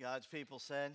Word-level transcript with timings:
God's 0.00 0.26
people 0.26 0.60
said, 0.60 0.92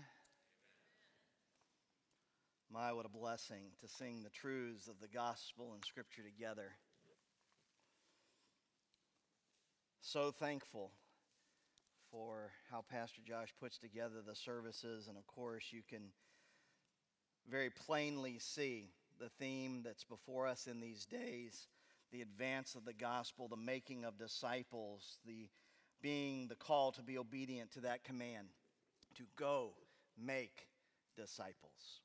My, 2.71 2.94
what 2.94 3.05
a 3.05 3.10
blessing 3.10 3.63
to 3.81 3.87
sing 3.87 4.23
the 4.23 4.29
truths 4.29 4.87
of 4.87 4.96
the 5.01 5.10
gospel 5.10 5.73
and 5.73 5.83
scripture 5.83 6.21
together. 6.23 6.71
So 9.99 10.31
thankful 10.31 10.92
for 12.12 12.51
how 12.71 12.85
Pastor 12.89 13.21
Josh 13.28 13.53
puts 13.60 13.78
together 13.78 14.21
the 14.26 14.35
services, 14.35 15.08
and 15.10 15.17
of 15.17 15.28
course, 15.28 15.65
you 15.72 15.81
can 15.90 16.04
very 17.49 17.72
plainly 17.72 18.38
see 18.40 18.91
the 19.20 19.30
theme 19.38 19.81
that's 19.84 20.05
before 20.05 20.48
us 20.48 20.66
in 20.66 20.80
these 20.80 21.05
days 21.05 21.67
the 22.13 22.22
advance 22.22 22.76
of 22.76 22.85
the 22.85 22.94
gospel, 22.94 23.49
the 23.49 23.58
making 23.58 24.05
of 24.05 24.17
disciples, 24.17 25.17
the 25.26 25.49
being 26.02 26.48
the 26.48 26.55
call 26.55 26.91
to 26.94 27.02
be 27.02 27.17
obedient 27.17 27.72
to 27.72 27.81
that 27.81 28.04
command 28.04 28.48
to 29.16 29.23
go 29.35 29.72
make 30.17 30.67
disciples. 31.16 32.02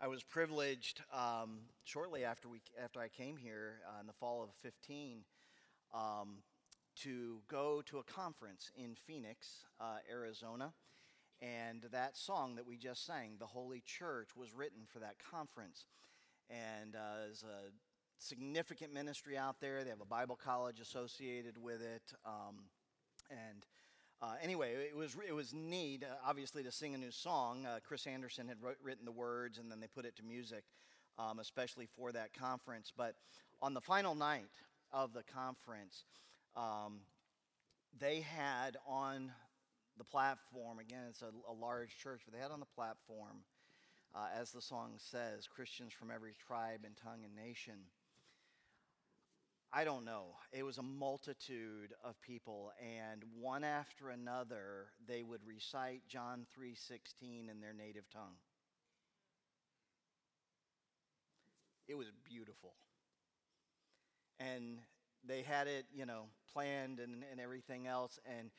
I 0.00 0.08
was 0.08 0.22
privileged 0.22 1.02
um, 1.12 1.58
shortly 1.84 2.24
after, 2.24 2.48
we, 2.48 2.62
after 2.82 3.00
I 3.00 3.08
came 3.08 3.36
here 3.36 3.80
uh, 3.86 4.00
in 4.00 4.06
the 4.06 4.14
fall 4.14 4.42
of 4.42 4.50
15 4.62 5.24
um, 5.94 6.38
to 7.02 7.40
go 7.48 7.82
to 7.86 7.98
a 7.98 8.02
conference 8.02 8.70
in 8.76 8.94
Phoenix, 8.94 9.64
uh, 9.78 9.98
Arizona. 10.10 10.72
And 11.42 11.82
that 11.92 12.16
song 12.16 12.54
that 12.56 12.66
we 12.66 12.76
just 12.76 13.04
sang, 13.06 13.36
The 13.38 13.46
Holy 13.46 13.82
Church, 13.84 14.30
was 14.36 14.54
written 14.54 14.82
for 14.86 15.00
that 15.00 15.16
conference. 15.30 15.86
And 16.48 16.96
uh, 16.96 17.24
there's 17.24 17.42
a 17.42 17.70
significant 18.18 18.92
ministry 18.92 19.36
out 19.36 19.60
there. 19.60 19.84
They 19.84 19.90
have 19.90 20.00
a 20.00 20.06
Bible 20.06 20.38
college 20.42 20.80
associated 20.80 21.56
with 21.56 21.82
it. 21.82 22.12
Um, 22.24 22.64
and 23.30 23.64
uh, 24.22 24.34
anyway, 24.42 24.74
it 24.74 24.94
was, 24.94 25.16
it 25.26 25.32
was 25.32 25.54
neat, 25.54 26.04
uh, 26.04 26.14
obviously, 26.26 26.62
to 26.62 26.70
sing 26.70 26.94
a 26.94 26.98
new 26.98 27.10
song. 27.10 27.64
Uh, 27.64 27.78
Chris 27.82 28.06
Anderson 28.06 28.48
had 28.48 28.62
wrote, 28.62 28.76
written 28.82 29.06
the 29.06 29.12
words, 29.12 29.56
and 29.56 29.70
then 29.70 29.80
they 29.80 29.86
put 29.86 30.04
it 30.04 30.14
to 30.16 30.22
music, 30.22 30.64
um, 31.18 31.38
especially 31.38 31.88
for 31.96 32.12
that 32.12 32.34
conference. 32.34 32.92
But 32.94 33.14
on 33.62 33.72
the 33.72 33.80
final 33.80 34.14
night 34.14 34.50
of 34.92 35.14
the 35.14 35.22
conference, 35.22 36.04
um, 36.54 37.00
they 37.98 38.20
had 38.20 38.76
on 38.86 39.32
the 39.96 40.04
platform, 40.04 40.78
again, 40.78 41.04
it's 41.08 41.22
a, 41.22 41.30
a, 41.50 41.52
large 41.52 41.96
church, 41.96 42.20
but 42.24 42.34
they 42.34 42.40
had 42.40 42.50
on 42.50 42.60
the 42.60 42.66
platform, 42.66 43.44
uh, 44.14 44.28
as 44.38 44.50
the 44.52 44.60
song 44.60 44.92
says, 44.98 45.48
Christians 45.48 45.94
from 45.94 46.10
every 46.10 46.34
tribe 46.46 46.80
and 46.84 46.94
tongue 46.96 47.24
and 47.24 47.34
nation. 47.34 47.74
I 49.72 49.84
don't 49.84 50.04
know. 50.04 50.34
It 50.52 50.64
was 50.64 50.78
a 50.78 50.82
multitude 50.82 51.94
of 52.02 52.20
people 52.22 52.72
and 52.80 53.22
one 53.38 53.62
after 53.62 54.10
another 54.10 54.90
they 55.06 55.22
would 55.22 55.46
recite 55.46 56.02
John 56.08 56.46
3:16 56.52 57.48
in 57.48 57.60
their 57.60 57.72
native 57.72 58.08
tongue. 58.10 58.36
It 61.86 61.94
was 61.94 62.10
beautiful. 62.24 62.74
And 64.40 64.78
they 65.24 65.42
had 65.42 65.66
it, 65.68 65.86
you 65.92 66.06
know, 66.06 66.24
planned 66.52 66.98
and, 66.98 67.24
and 67.30 67.40
everything 67.40 67.86
else 67.86 68.18
and 68.24 68.50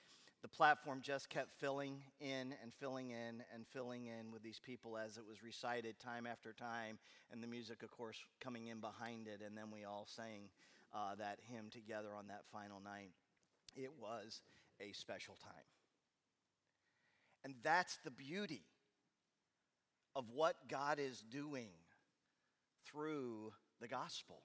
the 0.42 0.48
platform 0.48 1.02
just 1.03 1.30
kept 1.30 1.52
filling 1.59 2.02
in 2.20 2.56
and 2.64 2.73
filling 2.80 3.12
in 3.12 3.44
and 3.53 3.68
filling 3.72 4.06
in 4.06 4.31
with 4.31 4.42
these 4.42 4.59
people 4.59 4.98
as 4.98 5.18
it 5.18 5.23
was 5.28 5.44
recited 5.44 6.00
time 6.00 6.25
after 6.25 6.52
time, 6.52 6.98
and 7.31 7.44
the 7.44 7.48
music, 7.48 7.84
of 7.84 7.92
course, 7.92 8.18
coming 8.40 8.66
in 8.66 8.80
behind 8.80 9.28
it, 9.28 9.42
and 9.46 9.56
then 9.56 9.70
we 9.72 9.84
all 9.84 10.08
sang 10.09 10.50
uh, 10.94 11.16
that 11.16 11.39
hymn 11.50 11.70
together 11.70 12.09
on 12.17 12.28
that 12.28 12.44
final 12.52 12.80
night. 12.80 13.11
It 13.75 13.92
was 14.00 14.42
a 14.80 14.92
special 14.94 15.36
time. 15.42 15.64
And 17.44 17.56
that's 17.64 17.97
the 18.03 18.11
beauty 18.11 18.64
of 20.16 20.25
what 20.34 20.56
God 20.67 21.00
is 21.00 21.22
doing 21.22 21.69
through 22.85 23.53
the 23.79 23.88
gospel. 23.88 24.41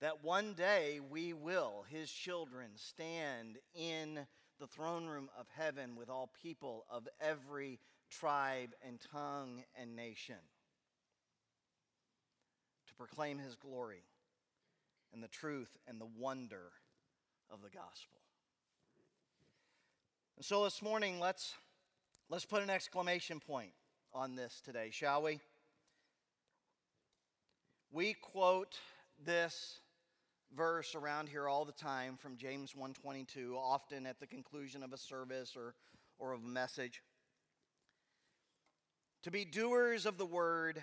That 0.00 0.24
one 0.24 0.54
day 0.54 1.00
we 1.08 1.32
will, 1.32 1.84
his 1.88 2.10
children, 2.10 2.70
stand 2.74 3.58
in 3.74 4.26
the 4.58 4.66
throne 4.66 5.06
room 5.06 5.28
of 5.38 5.46
heaven 5.56 5.96
with 5.96 6.10
all 6.10 6.30
people 6.42 6.84
of 6.90 7.08
every 7.20 7.78
tribe 8.10 8.70
and 8.86 8.98
tongue 9.12 9.62
and 9.80 9.94
nation 9.96 10.36
to 12.86 12.94
proclaim 12.94 13.38
his 13.38 13.54
glory 13.54 14.02
and 15.16 15.24
the 15.24 15.28
truth 15.28 15.78
and 15.88 15.98
the 15.98 16.06
wonder 16.18 16.72
of 17.50 17.62
the 17.62 17.70
gospel. 17.70 18.20
And 20.36 20.44
so 20.44 20.64
this 20.64 20.82
morning, 20.82 21.18
let's, 21.18 21.54
let's 22.28 22.44
put 22.44 22.62
an 22.62 22.68
exclamation 22.68 23.40
point 23.40 23.70
on 24.12 24.36
this 24.36 24.60
today, 24.62 24.90
shall 24.92 25.22
we? 25.22 25.40
We 27.90 28.12
quote 28.12 28.78
this 29.24 29.80
verse 30.54 30.94
around 30.94 31.30
here 31.30 31.48
all 31.48 31.64
the 31.64 31.72
time 31.72 32.18
from 32.18 32.36
James 32.36 32.76
122, 32.76 33.56
often 33.58 34.04
at 34.04 34.20
the 34.20 34.26
conclusion 34.26 34.82
of 34.82 34.92
a 34.92 34.98
service 34.98 35.56
or, 35.56 35.74
or 36.18 36.32
of 36.34 36.44
a 36.44 36.46
message. 36.46 37.00
To 39.22 39.30
be 39.30 39.46
doers 39.46 40.04
of 40.04 40.18
the 40.18 40.26
word 40.26 40.82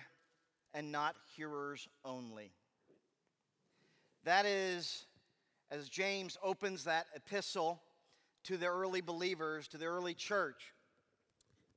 and 0.74 0.90
not 0.90 1.14
hearers 1.36 1.86
only. 2.04 2.50
That 4.24 4.46
is, 4.46 5.04
as 5.70 5.90
James 5.90 6.38
opens 6.42 6.84
that 6.84 7.06
epistle 7.14 7.82
to 8.44 8.56
the 8.56 8.66
early 8.66 9.02
believers, 9.02 9.68
to 9.68 9.78
the 9.78 9.84
early 9.84 10.14
church, 10.14 10.72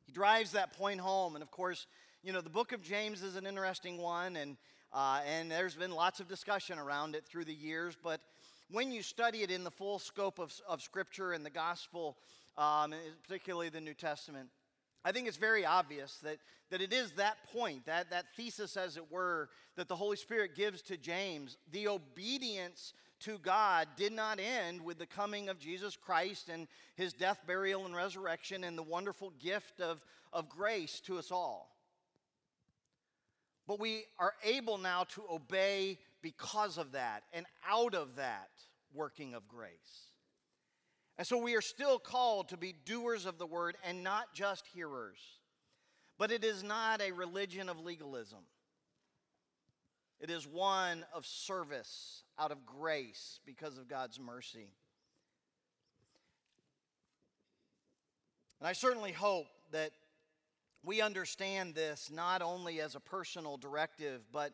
he 0.06 0.14
drives 0.14 0.52
that 0.54 0.72
point 0.78 1.02
home. 1.02 1.36
And 1.36 1.44
of 1.44 1.52
course, 1.52 1.88
you 2.24 2.32
know, 2.32 2.40
the 2.40 2.50
book 2.50 2.72
of 2.72 2.82
James 2.82 3.22
is 3.22 3.36
an 3.36 3.46
interesting 3.46 3.98
one, 3.98 4.38
and, 4.38 4.56
uh, 4.94 5.20
and 5.28 5.52
there's 5.52 5.76
been 5.76 5.92
lots 5.92 6.22
of 6.22 6.30
discussion 6.30 6.80
around 6.80 7.16
it 7.16 7.26
through 7.26 7.44
the 7.44 7.54
years. 7.54 7.98
But 8.02 8.22
when 8.72 8.94
you 8.94 9.04
study 9.04 9.44
it 9.44 9.52
in 9.52 9.66
the 9.66 9.72
full 9.72 10.00
scope 10.00 10.40
of, 10.40 10.54
of 10.70 10.82
Scripture 10.82 11.34
and 11.34 11.46
the 11.46 11.50
gospel, 11.50 12.18
um, 12.58 12.94
particularly 13.28 13.68
the 13.68 13.82
New 13.82 13.94
Testament, 13.94 14.48
I 15.06 15.12
think 15.12 15.28
it's 15.28 15.38
very 15.38 15.66
obvious 15.66 16.18
that, 16.24 16.38
that 16.70 16.82
it 16.82 16.92
is 16.92 17.12
that 17.14 17.38
point, 17.54 17.86
that, 17.86 18.10
that 18.10 18.26
thesis, 18.36 18.76
as 18.76 18.98
it 18.98 19.12
were, 19.12 19.50
that 19.76 19.88
the 19.88 19.96
Holy 19.96 20.18
Spirit 20.18 20.56
gives 20.56 20.82
to 20.84 20.98
James. 20.98 21.58
The 21.72 21.88
obedience 21.88 22.94
to 23.22 23.38
God 23.40 23.88
did 23.96 24.14
not 24.14 24.40
end 24.40 24.82
with 24.82 25.00
the 25.00 25.06
coming 25.06 25.50
of 25.50 25.60
Jesus 25.60 25.96
Christ 25.96 26.50
and 26.50 26.68
his 26.96 27.14
death, 27.14 27.40
burial, 27.48 27.86
and 27.86 27.96
resurrection 27.96 28.64
and 28.64 28.78
the 28.78 28.84
wonderful 28.84 29.32
gift 29.42 29.80
of, 29.82 30.04
of 30.34 30.50
grace 30.50 31.00
to 31.02 31.18
us 31.18 31.32
all. 31.32 31.76
But 33.68 33.80
we 33.80 34.06
are 34.20 34.34
able 34.44 34.78
now 34.78 35.04
to 35.16 35.24
obey 35.30 36.00
because 36.22 36.78
of 36.78 36.94
that 36.94 37.24
and 37.34 37.46
out 37.68 37.96
of 37.96 38.16
that 38.16 38.50
working 38.94 39.34
of 39.34 39.48
grace. 39.48 40.12
And 41.18 41.26
so 41.26 41.38
we 41.38 41.56
are 41.56 41.62
still 41.62 41.98
called 41.98 42.50
to 42.50 42.58
be 42.58 42.74
doers 42.86 43.26
of 43.26 43.40
the 43.40 43.46
word 43.46 43.76
and 43.84 44.04
not 44.04 44.34
just 44.34 44.68
hearers. 44.68 45.20
But 46.20 46.32
it 46.32 46.44
is 46.44 46.64
not 46.64 47.02
a 47.02 47.12
religion 47.12 47.70
of 47.70 47.80
legalism, 47.80 48.40
it 50.20 50.30
is 50.30 50.48
one 50.48 51.06
of 51.14 51.26
service 51.26 52.24
out 52.40 52.52
of 52.52 52.66
grace 52.66 53.40
because 53.46 53.78
of 53.78 53.88
God's 53.88 54.20
mercy. 54.20 54.70
And 58.60 58.68
I 58.68 58.74
certainly 58.74 59.12
hope 59.12 59.48
that 59.72 59.92
we 60.84 61.02
understand 61.02 61.76
this 61.76 62.10
not 62.12 62.42
only 62.42 62.82
as 62.82 62.96
a 62.96 63.00
personal 63.00 63.58
directive, 63.58 64.22
but 64.32 64.52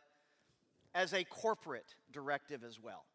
as 0.93 1.13
a 1.13 1.23
corporate 1.23 1.95
directive 2.11 2.63
as 2.63 2.79
well. 2.81 3.05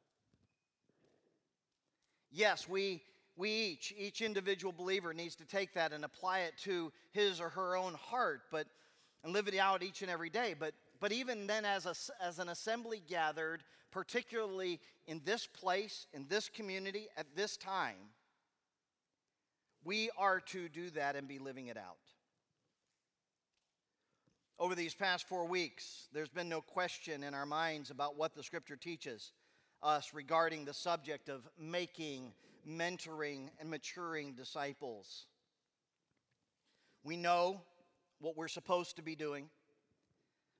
Yes, 2.30 2.68
we 2.68 3.02
we 3.38 3.50
each, 3.50 3.94
each 3.96 4.20
individual 4.20 4.72
believer 4.72 5.14
needs 5.14 5.36
to 5.36 5.46
take 5.46 5.72
that 5.74 5.92
and 5.92 6.04
apply 6.04 6.40
it 6.40 6.58
to 6.64 6.92
his 7.12 7.40
or 7.40 7.48
her 7.48 7.76
own 7.76 7.94
heart, 7.94 8.42
but 8.50 8.66
and 9.24 9.32
live 9.32 9.48
it 9.48 9.56
out 9.56 9.82
each 9.82 10.02
and 10.02 10.10
every 10.10 10.30
day. 10.30 10.54
But 10.58 10.74
but 11.00 11.12
even 11.12 11.46
then, 11.46 11.64
as, 11.64 11.86
a, 11.86 11.94
as 12.22 12.38
an 12.38 12.48
assembly 12.48 13.02
gathered, 13.06 13.62
particularly 13.90 14.80
in 15.06 15.20
this 15.24 15.46
place, 15.46 16.06
in 16.12 16.26
this 16.28 16.48
community, 16.48 17.06
at 17.16 17.26
this 17.36 17.56
time, 17.56 18.10
we 19.84 20.10
are 20.18 20.40
to 20.40 20.68
do 20.68 20.90
that 20.90 21.14
and 21.14 21.28
be 21.28 21.38
living 21.38 21.68
it 21.68 21.76
out. 21.76 21.96
Over 24.58 24.74
these 24.74 24.92
past 24.92 25.28
four 25.28 25.46
weeks, 25.46 26.08
there's 26.12 26.28
been 26.28 26.48
no 26.48 26.60
question 26.60 27.22
in 27.22 27.32
our 27.32 27.46
minds 27.46 27.90
about 27.90 28.16
what 28.16 28.34
the 28.34 28.42
scripture 28.42 28.76
teaches 28.76 29.30
us 29.80 30.12
regarding 30.12 30.64
the 30.64 30.74
subject 30.74 31.28
of 31.28 31.48
making, 31.56 32.32
mentoring, 32.68 33.48
and 33.58 33.70
maturing 33.70 34.34
disciples. 34.34 35.26
We 37.02 37.16
know 37.16 37.62
what 38.20 38.36
we're 38.36 38.48
supposed 38.48 38.96
to 38.96 39.02
be 39.02 39.16
doing. 39.16 39.48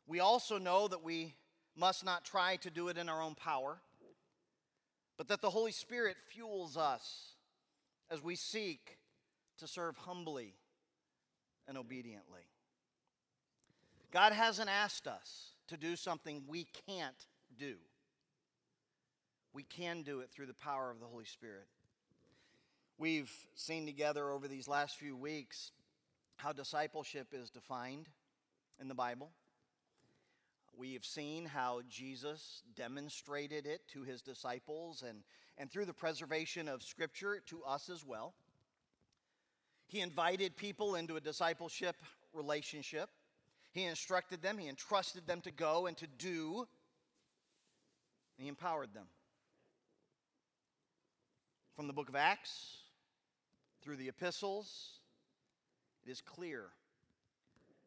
We 0.06 0.20
also 0.20 0.58
know 0.58 0.88
that 0.88 1.02
we 1.02 1.34
must 1.76 2.04
not 2.04 2.24
try 2.24 2.56
to 2.56 2.70
do 2.70 2.88
it 2.88 2.96
in 2.96 3.08
our 3.08 3.22
own 3.22 3.34
power, 3.34 3.78
but 5.16 5.28
that 5.28 5.42
the 5.42 5.50
Holy 5.50 5.72
Spirit 5.72 6.16
fuels 6.28 6.76
us 6.76 7.34
as 8.10 8.22
we 8.22 8.36
seek 8.36 8.98
to 9.58 9.66
serve 9.66 9.96
humbly 9.96 10.54
and 11.66 11.76
obediently. 11.76 12.42
God 14.10 14.32
hasn't 14.32 14.70
asked 14.70 15.06
us 15.06 15.50
to 15.68 15.76
do 15.76 15.96
something 15.96 16.42
we 16.48 16.66
can't 16.86 17.26
do. 17.58 17.74
We 19.52 19.62
can 19.64 20.02
do 20.02 20.20
it 20.20 20.30
through 20.30 20.46
the 20.46 20.54
power 20.54 20.90
of 20.90 21.00
the 21.00 21.06
Holy 21.06 21.26
Spirit. 21.26 21.66
We've 23.00 23.32
seen 23.54 23.86
together 23.86 24.32
over 24.32 24.48
these 24.48 24.66
last 24.66 24.96
few 24.96 25.16
weeks 25.16 25.70
how 26.34 26.52
discipleship 26.52 27.28
is 27.32 27.48
defined 27.48 28.08
in 28.80 28.88
the 28.88 28.94
Bible. 28.94 29.30
We 30.76 30.94
have 30.94 31.04
seen 31.04 31.46
how 31.46 31.82
Jesus 31.88 32.62
demonstrated 32.74 33.66
it 33.66 33.82
to 33.92 34.02
his 34.02 34.20
disciples 34.20 35.04
and, 35.08 35.22
and 35.58 35.70
through 35.70 35.84
the 35.84 35.92
preservation 35.92 36.66
of 36.66 36.82
Scripture 36.82 37.40
to 37.46 37.62
us 37.62 37.88
as 37.88 38.04
well. 38.04 38.34
He 39.86 40.00
invited 40.00 40.56
people 40.56 40.96
into 40.96 41.14
a 41.14 41.20
discipleship 41.20 41.94
relationship. 42.32 43.10
He 43.70 43.84
instructed 43.84 44.42
them, 44.42 44.58
he 44.58 44.68
entrusted 44.68 45.24
them 45.24 45.40
to 45.42 45.52
go 45.52 45.86
and 45.86 45.96
to 45.98 46.08
do, 46.18 46.66
and 48.36 48.42
he 48.42 48.48
empowered 48.48 48.92
them. 48.92 49.06
From 51.76 51.86
the 51.86 51.92
book 51.92 52.08
of 52.08 52.16
Acts 52.16 52.87
through 53.82 53.96
the 53.96 54.08
epistles, 54.08 55.00
it 56.04 56.10
is 56.10 56.20
clear 56.20 56.66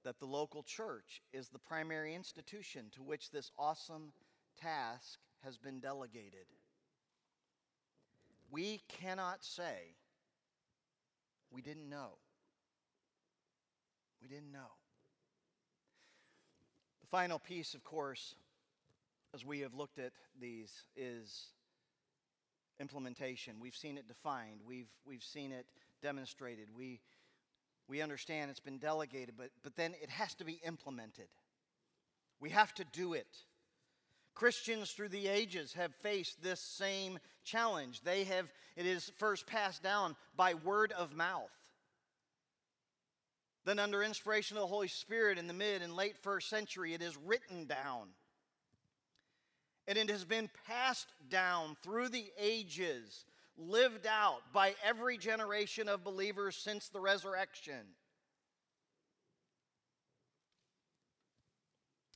that 0.03 0.19
the 0.19 0.25
local 0.25 0.63
church 0.63 1.21
is 1.33 1.49
the 1.49 1.59
primary 1.59 2.15
institution 2.15 2.85
to 2.95 3.03
which 3.03 3.31
this 3.31 3.51
awesome 3.57 4.13
task 4.59 5.19
has 5.43 5.57
been 5.57 5.79
delegated. 5.79 6.45
We 8.49 8.81
cannot 8.87 9.43
say 9.43 9.95
we 11.51 11.61
didn't 11.61 11.89
know. 11.89 12.17
We 14.21 14.27
didn't 14.27 14.51
know. 14.51 14.71
The 17.01 17.07
final 17.07 17.39
piece, 17.39 17.73
of 17.73 17.83
course, 17.83 18.35
as 19.33 19.45
we 19.45 19.59
have 19.61 19.73
looked 19.73 19.99
at 19.99 20.13
these, 20.39 20.71
is 20.95 21.47
implementation. 22.81 23.55
We've 23.61 23.75
seen 23.75 23.97
it 23.97 24.07
defined, 24.07 24.59
we've, 24.67 24.89
we've 25.05 25.23
seen 25.23 25.51
it 25.51 25.65
demonstrated. 26.01 26.67
We, 26.75 26.99
we 27.87 28.01
understand 28.01 28.51
it's 28.51 28.59
been 28.59 28.79
delegated, 28.79 29.35
but, 29.37 29.51
but 29.63 29.75
then 29.75 29.93
it 30.01 30.09
has 30.09 30.33
to 30.35 30.43
be 30.43 30.59
implemented. 30.65 31.27
We 32.41 32.49
have 32.49 32.73
to 32.75 32.83
do 32.91 33.13
it. 33.13 33.27
Christians 34.33 34.91
through 34.91 35.09
the 35.09 35.27
ages 35.27 35.73
have 35.73 35.93
faced 35.95 36.41
this 36.41 36.59
same 36.59 37.19
challenge. 37.43 38.01
They 38.01 38.23
have, 38.23 38.47
it 38.75 38.85
is 38.85 39.11
first 39.17 39.45
passed 39.45 39.83
down 39.83 40.15
by 40.35 40.55
word 40.55 40.91
of 40.93 41.15
mouth. 41.15 41.51
Then, 43.63 43.77
under 43.77 44.01
inspiration 44.01 44.57
of 44.57 44.61
the 44.61 44.67
Holy 44.67 44.87
Spirit 44.87 45.37
in 45.37 45.47
the 45.47 45.53
mid 45.53 45.83
and 45.83 45.95
late 45.95 46.17
first 46.17 46.49
century, 46.49 46.95
it 46.95 47.01
is 47.01 47.15
written 47.17 47.65
down. 47.65 48.07
And 49.87 49.97
it 49.97 50.09
has 50.09 50.23
been 50.23 50.49
passed 50.67 51.07
down 51.29 51.75
through 51.81 52.09
the 52.09 52.25
ages, 52.39 53.25
lived 53.57 54.07
out 54.07 54.41
by 54.53 54.75
every 54.83 55.17
generation 55.17 55.89
of 55.89 56.03
believers 56.03 56.55
since 56.55 56.87
the 56.87 56.99
resurrection. 56.99 57.95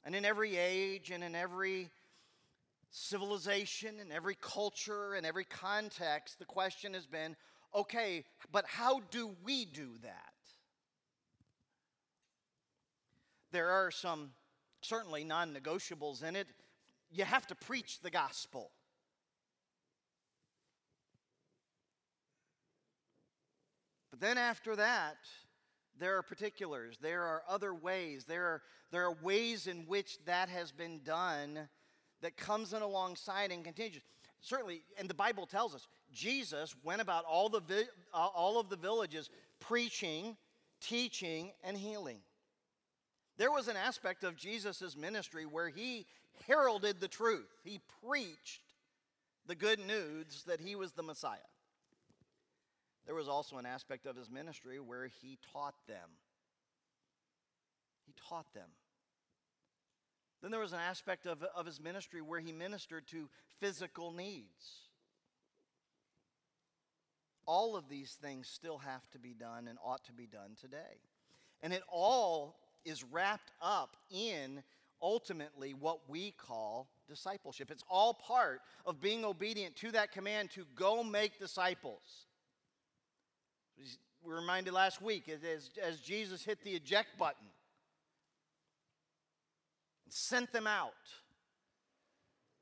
And 0.06 0.16
in 0.16 0.24
every 0.24 0.56
age 0.56 1.10
and 1.10 1.24
in 1.24 1.34
every 1.34 1.90
civilization 2.92 4.00
and 4.00 4.12
every 4.12 4.38
culture 4.40 5.16
and 5.16 5.26
every 5.26 5.46
context, 5.46 6.38
the 6.40 6.46
question 6.46 6.94
has 6.94 7.08
been 7.08 7.36
okay, 7.74 8.24
but 8.52 8.66
how 8.66 9.02
do 9.12 9.36
we 9.44 9.66
do 9.66 9.90
that? 10.04 10.34
There 13.52 13.70
are 13.70 13.92
some 13.92 14.32
certainly 14.82 15.24
non 15.24 15.54
negotiables 15.54 16.24
in 16.24 16.36
it. 16.36 16.48
You 17.12 17.24
have 17.24 17.48
to 17.48 17.56
preach 17.56 18.02
the 18.02 18.10
gospel. 18.10 18.72
But 24.12 24.20
then 24.20 24.38
after 24.38 24.76
that, 24.78 25.18
there 26.00 26.18
are 26.18 26.24
particulars. 26.24 26.98
There 27.02 27.24
are 27.24 27.44
other 27.48 27.74
ways. 27.74 28.26
There 28.26 28.46
are, 28.46 28.62
there 28.92 29.04
are 29.04 29.16
ways 29.22 29.68
in 29.68 29.86
which 29.88 30.18
that 30.26 30.50
has 30.50 30.72
been 30.72 31.02
done 31.04 31.68
that 32.22 32.38
comes 32.38 32.74
in 32.74 32.82
alongside 32.82 33.52
and 33.52 33.64
continues. 33.64 34.02
Certainly, 34.42 34.84
and 34.98 35.10
the 35.10 35.14
Bible 35.14 35.46
tells 35.46 35.76
us, 35.76 35.88
Jesus 36.14 36.76
went 36.84 37.02
about 37.02 37.26
all, 37.26 37.50
the 37.50 37.60
vi- 37.60 37.90
uh, 38.14 38.28
all 38.34 38.60
of 38.60 38.70
the 38.70 38.76
villages 38.76 39.30
preaching, 39.60 40.38
teaching, 40.80 41.52
and 41.64 41.76
healing. 41.78 42.20
There 43.38 43.52
was 43.52 43.68
an 43.68 43.76
aspect 43.76 44.24
of 44.24 44.38
Jesus' 44.38 44.96
ministry 44.96 45.46
where 45.46 45.68
he 45.68 46.06
heralded 46.48 47.00
the 47.00 47.08
truth, 47.08 47.50
he 47.64 47.80
preached 48.06 48.62
the 49.48 49.56
good 49.56 49.80
news 49.80 50.44
that 50.48 50.60
he 50.60 50.76
was 50.76 50.92
the 50.92 51.04
Messiah. 51.04 51.38
There 53.06 53.16
was 53.16 53.28
also 53.28 53.58
an 53.58 53.66
aspect 53.66 54.06
of 54.06 54.16
his 54.16 54.30
ministry 54.30 54.80
where 54.80 55.08
he 55.22 55.38
taught 55.54 55.76
them. 55.88 56.10
He 58.06 58.14
taught 58.30 58.52
them. 58.54 58.70
Then 60.42 60.52
there 60.52 60.60
was 60.60 60.74
an 60.74 60.80
aspect 60.80 61.26
of, 61.26 61.44
of 61.56 61.66
his 61.66 61.80
ministry 61.80 62.22
where 62.22 62.40
he 62.40 62.52
ministered 62.52 63.08
to 63.08 63.30
physical 63.60 64.12
needs. 64.12 64.90
All 67.46 67.76
of 67.76 67.90
these 67.90 68.18
things 68.20 68.48
still 68.48 68.80
have 68.80 69.10
to 69.12 69.20
be 69.20 69.34
done 69.34 69.68
and 69.68 69.78
ought 69.84 70.04
to 70.06 70.14
be 70.14 70.26
done 70.26 70.56
today. 70.60 71.00
And 71.62 71.74
it 71.74 71.84
all 71.92 72.58
is 72.84 73.04
wrapped 73.04 73.52
up 73.62 73.98
in 74.10 74.64
ultimately 75.06 75.76
what 75.76 76.10
we 76.10 76.32
call 76.32 76.90
discipleship. 77.08 77.70
It's 77.70 77.84
all 77.88 78.16
part 78.16 78.62
of 78.88 79.00
being 79.00 79.24
obedient 79.24 79.76
to 79.78 79.92
that 79.92 80.12
command 80.12 80.50
to 80.56 80.66
go 80.76 81.04
make 81.04 81.38
disciples. 81.38 82.26
We 83.78 83.86
were 84.34 84.40
reminded 84.40 84.74
last 84.74 85.04
week 85.04 85.30
as, 85.30 85.70
as 85.80 86.00
Jesus 86.00 86.44
hit 86.44 86.64
the 86.64 86.72
eject 86.72 87.20
button 87.20 87.46
and 90.06 90.12
sent 90.12 90.52
them 90.52 90.66
out. 90.66 90.94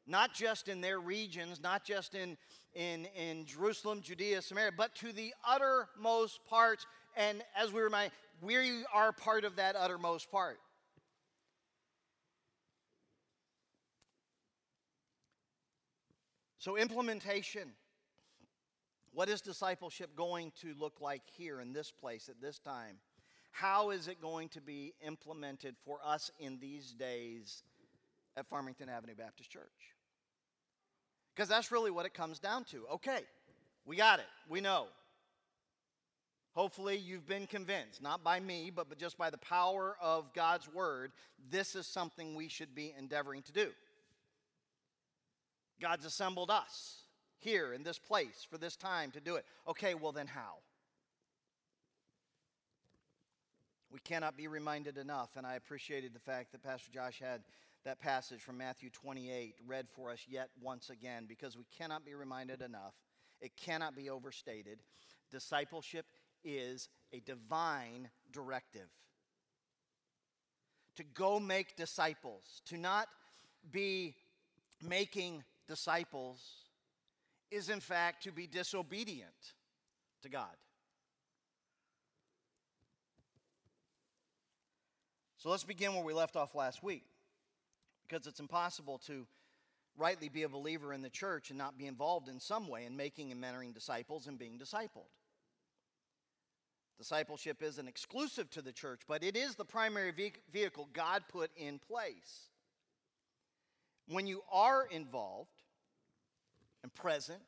Not 0.06 0.34
just 0.34 0.68
in 0.68 0.82
their 0.82 1.00
regions, 1.00 1.62
not 1.64 1.86
just 1.86 2.14
in, 2.14 2.36
in, 2.76 3.06
in 3.16 3.46
Jerusalem, 3.46 4.02
Judea, 4.02 4.42
Samaria, 4.42 4.74
but 4.76 4.94
to 4.96 5.14
the 5.14 5.34
uttermost 5.48 6.42
parts. 6.50 6.86
And 7.16 7.42
as 7.58 7.72
we 7.72 7.82
remind, 7.82 8.12
we 8.42 8.84
are 8.94 9.14
part 9.14 9.46
of 9.46 9.56
that 9.56 9.78
uttermost 9.78 10.30
part. 10.30 10.60
So, 16.64 16.78
implementation. 16.78 17.74
What 19.12 19.28
is 19.28 19.42
discipleship 19.42 20.16
going 20.16 20.54
to 20.62 20.74
look 20.80 21.02
like 21.02 21.24
here 21.36 21.60
in 21.60 21.74
this 21.74 21.92
place 21.92 22.30
at 22.30 22.40
this 22.42 22.58
time? 22.58 22.96
How 23.52 23.90
is 23.90 24.08
it 24.08 24.22
going 24.22 24.48
to 24.48 24.62
be 24.62 24.94
implemented 25.06 25.76
for 25.84 26.00
us 26.06 26.32
in 26.40 26.60
these 26.62 26.94
days 26.94 27.64
at 28.38 28.48
Farmington 28.48 28.88
Avenue 28.88 29.14
Baptist 29.14 29.52
Church? 29.52 29.92
Because 31.36 31.50
that's 31.50 31.70
really 31.70 31.92
what 31.92 32.06
it 32.06 32.14
comes 32.14 32.40
down 32.40 32.64
to. 32.72 32.86
Okay, 32.94 33.24
we 33.86 33.98
got 33.98 34.20
it. 34.20 34.26
We 34.48 34.62
know. 34.62 34.86
Hopefully, 36.54 36.96
you've 36.96 37.28
been 37.28 37.46
convinced, 37.46 38.02
not 38.02 38.24
by 38.24 38.40
me, 38.40 38.72
but, 38.74 38.98
just 38.98 39.18
by 39.18 39.30
the 39.30 39.38
power 39.38 39.98
of 40.02 40.34
God's 40.34 40.74
word, 40.74 41.12
this 41.52 41.76
is 41.76 41.88
something 41.88 42.36
we 42.36 42.48
should 42.48 42.74
be 42.74 42.94
endeavoring 42.98 43.42
to 43.42 43.52
do. 43.52 43.72
God's 45.84 46.06
assembled 46.06 46.50
us 46.50 46.96
here 47.40 47.74
in 47.74 47.84
this 47.84 48.00
place 48.00 48.48
for 48.50 48.58
this 48.58 48.78
time 48.78 49.12
to 49.12 49.20
do 49.20 49.36
it. 49.36 49.44
Okay, 49.68 49.96
well, 49.96 50.14
then 50.14 50.28
how? 50.28 50.60
We 53.92 54.00
cannot 54.00 54.38
be 54.38 54.48
reminded 54.48 54.98
enough, 54.98 55.32
and 55.36 55.46
I 55.46 55.56
appreciated 55.56 56.14
the 56.14 56.22
fact 56.22 56.54
that 56.54 56.64
Pastor 56.64 56.90
Josh 56.90 57.20
had 57.20 57.42
that 57.84 58.00
passage 58.00 58.40
from 58.40 58.58
Matthew 58.58 58.92
28 58.92 59.56
read 59.68 59.88
for 59.94 60.10
us 60.10 60.26
yet 60.26 60.52
once 60.62 60.90
again 60.90 61.26
because 61.28 61.58
we 61.58 61.66
cannot 61.78 62.06
be 62.06 62.16
reminded 62.16 62.62
enough. 62.62 62.94
It 63.42 63.52
cannot 63.58 63.94
be 63.94 64.10
overstated. 64.10 64.80
Discipleship 65.32 66.06
is 66.46 66.88
a 67.12 67.20
divine 67.20 68.10
directive. 68.32 68.88
To 70.96 71.04
go 71.04 71.42
make 71.42 71.76
disciples, 71.76 72.62
to 72.68 72.78
not 72.78 73.10
be 73.70 74.16
making 74.82 75.44
disciples, 75.68 76.40
is 77.52 77.70
in 77.70 77.80
fact 77.80 78.24
to 78.24 78.32
be 78.32 78.48
disobedient 78.48 79.54
to 80.22 80.30
God. 80.30 80.56
So 85.38 85.50
let's 85.50 85.64
begin 85.64 85.94
where 85.94 86.04
we 86.04 86.14
left 86.14 86.36
off 86.36 86.56
last 86.56 86.82
week, 86.82 87.04
because 88.08 88.28
it's 88.28 88.40
impossible 88.40 88.98
to 89.08 89.28
rightly 89.98 90.30
be 90.30 90.44
a 90.44 90.50
believer 90.50 90.94
in 90.94 91.02
the 91.02 91.10
church 91.10 91.50
and 91.50 91.58
not 91.58 91.78
be 91.78 91.86
involved 91.86 92.30
in 92.30 92.40
some 92.40 92.68
way 92.68 92.86
in 92.86 92.96
making 92.96 93.32
and 93.32 93.44
mentoring 93.44 93.74
disciples 93.74 94.26
and 94.26 94.40
being 94.40 94.58
discipled. 94.58 95.12
Discipleship 96.98 97.62
isn't 97.62 97.88
exclusive 97.88 98.50
to 98.52 98.62
the 98.62 98.72
church, 98.72 99.02
but 99.08 99.24
it 99.24 99.36
is 99.36 99.56
the 99.56 99.66
primary 99.66 100.14
vehicle 100.52 100.88
God 100.94 101.24
put 101.28 101.52
in 101.58 101.78
place. 101.78 102.50
When 104.08 104.28
you 104.28 104.42
are 104.52 104.86
involved 104.92 105.64
and 106.84 106.94
present 106.94 107.42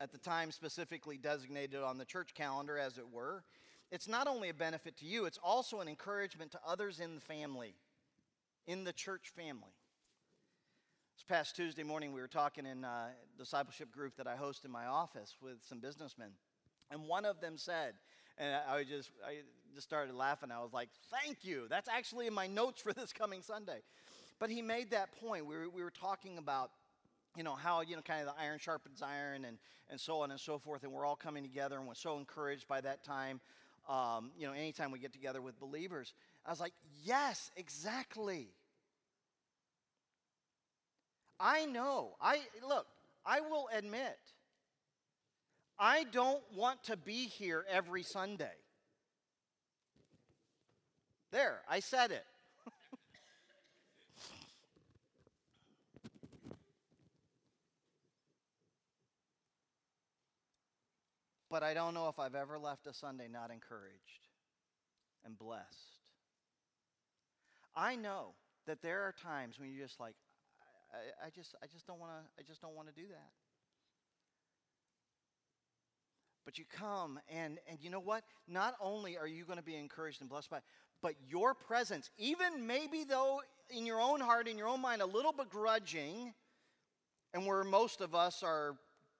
at 0.00 0.12
the 0.12 0.18
time 0.18 0.50
specifically 0.50 1.16
designated 1.16 1.80
on 1.80 1.98
the 1.98 2.04
church 2.04 2.34
calendar, 2.34 2.76
as 2.78 2.98
it 2.98 3.08
were, 3.10 3.44
it's 3.90 4.08
not 4.08 4.26
only 4.26 4.48
a 4.48 4.54
benefit 4.54 4.96
to 4.98 5.06
you, 5.06 5.24
it's 5.24 5.38
also 5.42 5.80
an 5.80 5.88
encouragement 5.88 6.50
to 6.52 6.60
others 6.66 7.00
in 7.00 7.14
the 7.14 7.20
family, 7.20 7.74
in 8.66 8.84
the 8.84 8.92
church 8.92 9.30
family. 9.34 9.72
This 11.16 11.24
past 11.28 11.54
Tuesday 11.54 11.84
morning, 11.84 12.12
we 12.12 12.20
were 12.20 12.28
talking 12.28 12.66
in 12.66 12.84
a 12.84 12.88
uh, 12.88 13.06
discipleship 13.38 13.92
group 13.92 14.16
that 14.16 14.26
I 14.26 14.34
host 14.34 14.64
in 14.64 14.70
my 14.70 14.86
office 14.86 15.36
with 15.40 15.58
some 15.66 15.78
businessmen. 15.78 16.30
And 16.90 17.06
one 17.06 17.24
of 17.24 17.40
them 17.40 17.56
said, 17.56 17.94
and 18.36 18.56
I 18.68 18.82
just, 18.82 19.10
I 19.24 19.38
just 19.74 19.86
started 19.86 20.14
laughing. 20.14 20.50
I 20.50 20.60
was 20.60 20.72
like, 20.72 20.88
thank 21.10 21.44
you. 21.44 21.66
That's 21.70 21.88
actually 21.88 22.26
in 22.26 22.34
my 22.34 22.48
notes 22.48 22.82
for 22.82 22.92
this 22.92 23.12
coming 23.12 23.42
Sunday. 23.42 23.78
But 24.38 24.50
he 24.50 24.62
made 24.62 24.90
that 24.90 25.10
point. 25.20 25.46
We 25.46 25.56
were, 25.56 25.68
we 25.68 25.82
were 25.82 25.90
talking 25.90 26.38
about, 26.38 26.70
you 27.36 27.42
know, 27.42 27.54
how, 27.54 27.80
you 27.82 27.96
know, 27.96 28.02
kind 28.02 28.20
of 28.20 28.34
the 28.34 28.40
iron 28.40 28.58
sharpens 28.58 29.02
iron 29.02 29.44
and, 29.44 29.58
and 29.90 30.00
so 30.00 30.20
on 30.20 30.30
and 30.30 30.40
so 30.40 30.58
forth. 30.58 30.82
And 30.82 30.92
we're 30.92 31.06
all 31.06 31.16
coming 31.16 31.42
together 31.42 31.78
and 31.78 31.86
we're 31.86 31.94
so 31.94 32.18
encouraged 32.18 32.66
by 32.68 32.80
that 32.80 33.04
time. 33.04 33.40
Um, 33.88 34.30
you 34.38 34.46
know, 34.46 34.52
anytime 34.52 34.90
we 34.90 34.98
get 34.98 35.12
together 35.12 35.42
with 35.42 35.58
believers. 35.60 36.14
I 36.46 36.50
was 36.50 36.60
like, 36.60 36.72
yes, 37.04 37.50
exactly. 37.56 38.48
I 41.38 41.66
know. 41.66 42.16
I 42.20 42.40
look, 42.66 42.86
I 43.26 43.40
will 43.40 43.68
admit 43.76 44.18
I 45.78 46.04
don't 46.04 46.42
want 46.54 46.84
to 46.84 46.96
be 46.96 47.26
here 47.26 47.64
every 47.68 48.02
Sunday. 48.02 48.54
There, 51.32 51.60
I 51.68 51.80
said 51.80 52.12
it. 52.12 52.24
But 61.54 61.62
I 61.62 61.72
don't 61.72 61.94
know 61.94 62.08
if 62.08 62.18
I've 62.18 62.34
ever 62.34 62.58
left 62.58 62.88
a 62.88 62.92
Sunday 62.92 63.28
not 63.30 63.52
encouraged 63.52 64.26
and 65.24 65.38
blessed. 65.38 66.00
I 67.76 67.94
know 67.94 68.34
that 68.66 68.82
there 68.82 69.02
are 69.02 69.14
times 69.22 69.60
when 69.60 69.70
you're 69.72 69.86
just 69.86 70.00
like, 70.00 70.16
I, 70.92 71.26
I 71.26 71.30
just, 71.30 71.54
I 71.62 71.66
just 71.72 71.86
don't 71.86 72.00
want 72.00 72.10
to, 72.10 72.42
I 72.42 72.42
just 72.44 72.60
don't 72.60 72.74
want 72.74 72.88
to 72.88 72.94
do 73.00 73.06
that. 73.06 73.30
But 76.44 76.58
you 76.58 76.64
come 76.76 77.20
and 77.32 77.60
and 77.70 77.78
you 77.80 77.88
know 77.88 78.00
what? 78.00 78.24
Not 78.48 78.74
only 78.80 79.16
are 79.16 79.28
you 79.28 79.44
going 79.44 79.58
to 79.58 79.64
be 79.64 79.76
encouraged 79.76 80.22
and 80.22 80.28
blessed 80.28 80.50
by, 80.50 80.58
but 81.02 81.14
your 81.28 81.54
presence, 81.54 82.10
even 82.18 82.66
maybe 82.66 83.04
though 83.04 83.42
in 83.70 83.86
your 83.86 84.00
own 84.00 84.18
heart, 84.18 84.48
in 84.48 84.58
your 84.58 84.66
own 84.66 84.80
mind, 84.80 85.02
a 85.02 85.06
little 85.06 85.32
begrudging, 85.32 86.34
and 87.32 87.46
where 87.46 87.62
most 87.62 88.00
of 88.00 88.12
us 88.12 88.42
are 88.42 88.74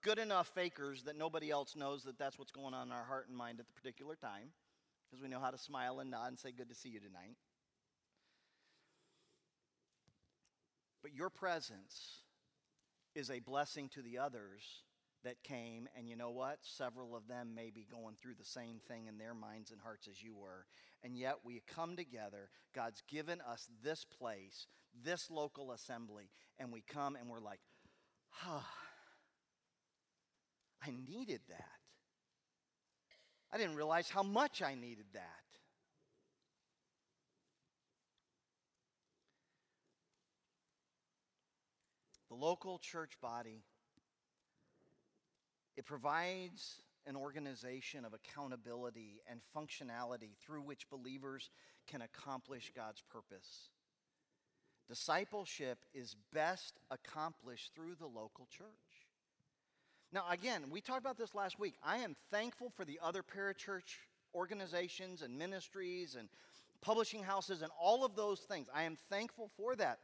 good 0.04 0.18
enough 0.18 0.48
fakers 0.54 1.02
that 1.04 1.16
nobody 1.16 1.50
else 1.50 1.74
knows 1.74 2.04
that 2.04 2.18
that's 2.18 2.38
what's 2.38 2.52
going 2.52 2.74
on 2.74 2.88
in 2.88 2.92
our 2.92 3.04
heart 3.04 3.26
and 3.28 3.36
mind 3.36 3.58
at 3.58 3.66
the 3.66 3.72
particular 3.72 4.14
time, 4.14 4.50
because 5.08 5.20
we 5.20 5.28
know 5.28 5.40
how 5.40 5.50
to 5.50 5.58
smile 5.58 5.98
and 5.98 6.10
nod 6.10 6.28
and 6.28 6.38
say, 6.38 6.52
Good 6.52 6.68
to 6.68 6.74
see 6.74 6.90
you 6.90 7.00
tonight. 7.00 7.36
But 11.02 11.14
your 11.14 11.30
presence 11.30 12.20
is 13.14 13.30
a 13.30 13.40
blessing 13.40 13.88
to 13.90 14.02
the 14.02 14.18
others 14.18 14.62
that 15.24 15.42
came, 15.42 15.88
and 15.96 16.08
you 16.08 16.16
know 16.16 16.30
what? 16.30 16.58
Several 16.62 17.16
of 17.16 17.26
them 17.26 17.54
may 17.54 17.70
be 17.70 17.86
going 17.90 18.14
through 18.20 18.34
the 18.38 18.44
same 18.44 18.80
thing 18.86 19.06
in 19.06 19.16
their 19.16 19.34
minds 19.34 19.70
and 19.70 19.80
hearts 19.80 20.06
as 20.06 20.22
you 20.22 20.34
were. 20.34 20.66
And 21.02 21.16
yet 21.16 21.36
we 21.44 21.62
come 21.66 21.96
together. 21.96 22.50
God's 22.74 23.02
given 23.08 23.40
us 23.40 23.68
this 23.82 24.04
place, 24.04 24.66
this 25.02 25.30
local 25.30 25.72
assembly, 25.72 26.30
and 26.58 26.72
we 26.72 26.82
come 26.82 27.16
and 27.16 27.28
we're 27.28 27.40
like, 27.40 27.60
ah, 28.46 28.66
I 30.86 30.90
needed 31.08 31.40
that. 31.48 31.64
I 33.52 33.58
didn't 33.58 33.76
realize 33.76 34.10
how 34.10 34.22
much 34.22 34.62
I 34.62 34.74
needed 34.74 35.06
that. 35.12 35.22
The 42.28 42.34
local 42.34 42.78
church 42.78 43.12
body 43.20 43.62
it 45.76 45.86
provides 45.86 46.80
an 47.06 47.16
organization 47.16 48.04
of 48.04 48.14
accountability 48.14 49.20
and 49.28 49.40
functionality 49.56 50.36
through 50.40 50.62
which 50.62 50.88
believers 50.88 51.50
can 51.86 52.02
accomplish 52.02 52.72
God's 52.74 53.02
purpose. 53.10 53.70
Discipleship 54.88 55.78
is 55.92 56.16
best 56.32 56.78
accomplished 56.90 57.72
through 57.74 57.94
the 57.98 58.06
local 58.06 58.46
church. 58.50 58.83
Now, 60.14 60.22
again, 60.30 60.62
we 60.70 60.80
talked 60.80 61.00
about 61.00 61.18
this 61.18 61.34
last 61.34 61.58
week. 61.58 61.74
I 61.84 61.98
am 61.98 62.14
thankful 62.30 62.70
for 62.76 62.84
the 62.84 63.00
other 63.02 63.24
parachurch 63.24 63.98
organizations 64.32 65.22
and 65.22 65.36
ministries 65.36 66.14
and 66.14 66.28
publishing 66.80 67.24
houses 67.24 67.62
and 67.62 67.72
all 67.80 68.04
of 68.04 68.14
those 68.14 68.38
things. 68.38 68.68
I 68.72 68.84
am 68.84 68.96
thankful 69.10 69.50
for 69.56 69.74
that. 69.74 69.98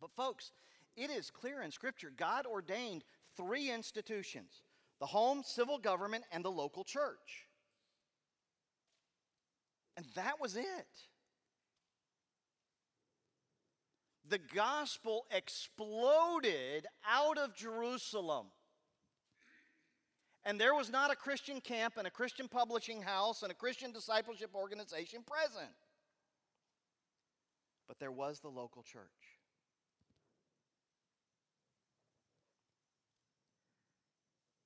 But, 0.00 0.10
folks, 0.16 0.50
it 0.96 1.08
is 1.08 1.30
clear 1.30 1.62
in 1.62 1.70
Scripture 1.70 2.10
God 2.16 2.46
ordained 2.46 3.04
three 3.36 3.70
institutions 3.70 4.62
the 4.98 5.06
home, 5.06 5.42
civil 5.44 5.78
government, 5.78 6.24
and 6.32 6.44
the 6.44 6.50
local 6.50 6.82
church. 6.82 7.46
And 9.96 10.04
that 10.16 10.40
was 10.40 10.56
it. 10.56 10.64
The 14.28 14.40
gospel 14.52 15.26
exploded 15.30 16.88
out 17.08 17.38
of 17.38 17.54
Jerusalem. 17.54 18.46
And 20.46 20.60
there 20.60 20.74
was 20.74 20.90
not 20.90 21.10
a 21.10 21.16
Christian 21.16 21.60
camp 21.60 21.94
and 21.96 22.06
a 22.06 22.10
Christian 22.10 22.48
publishing 22.48 23.00
house 23.00 23.42
and 23.42 23.50
a 23.50 23.54
Christian 23.54 23.92
discipleship 23.92 24.50
organization 24.54 25.20
present. 25.26 25.70
But 27.88 27.98
there 27.98 28.12
was 28.12 28.40
the 28.40 28.48
local 28.48 28.82
church. 28.82 29.02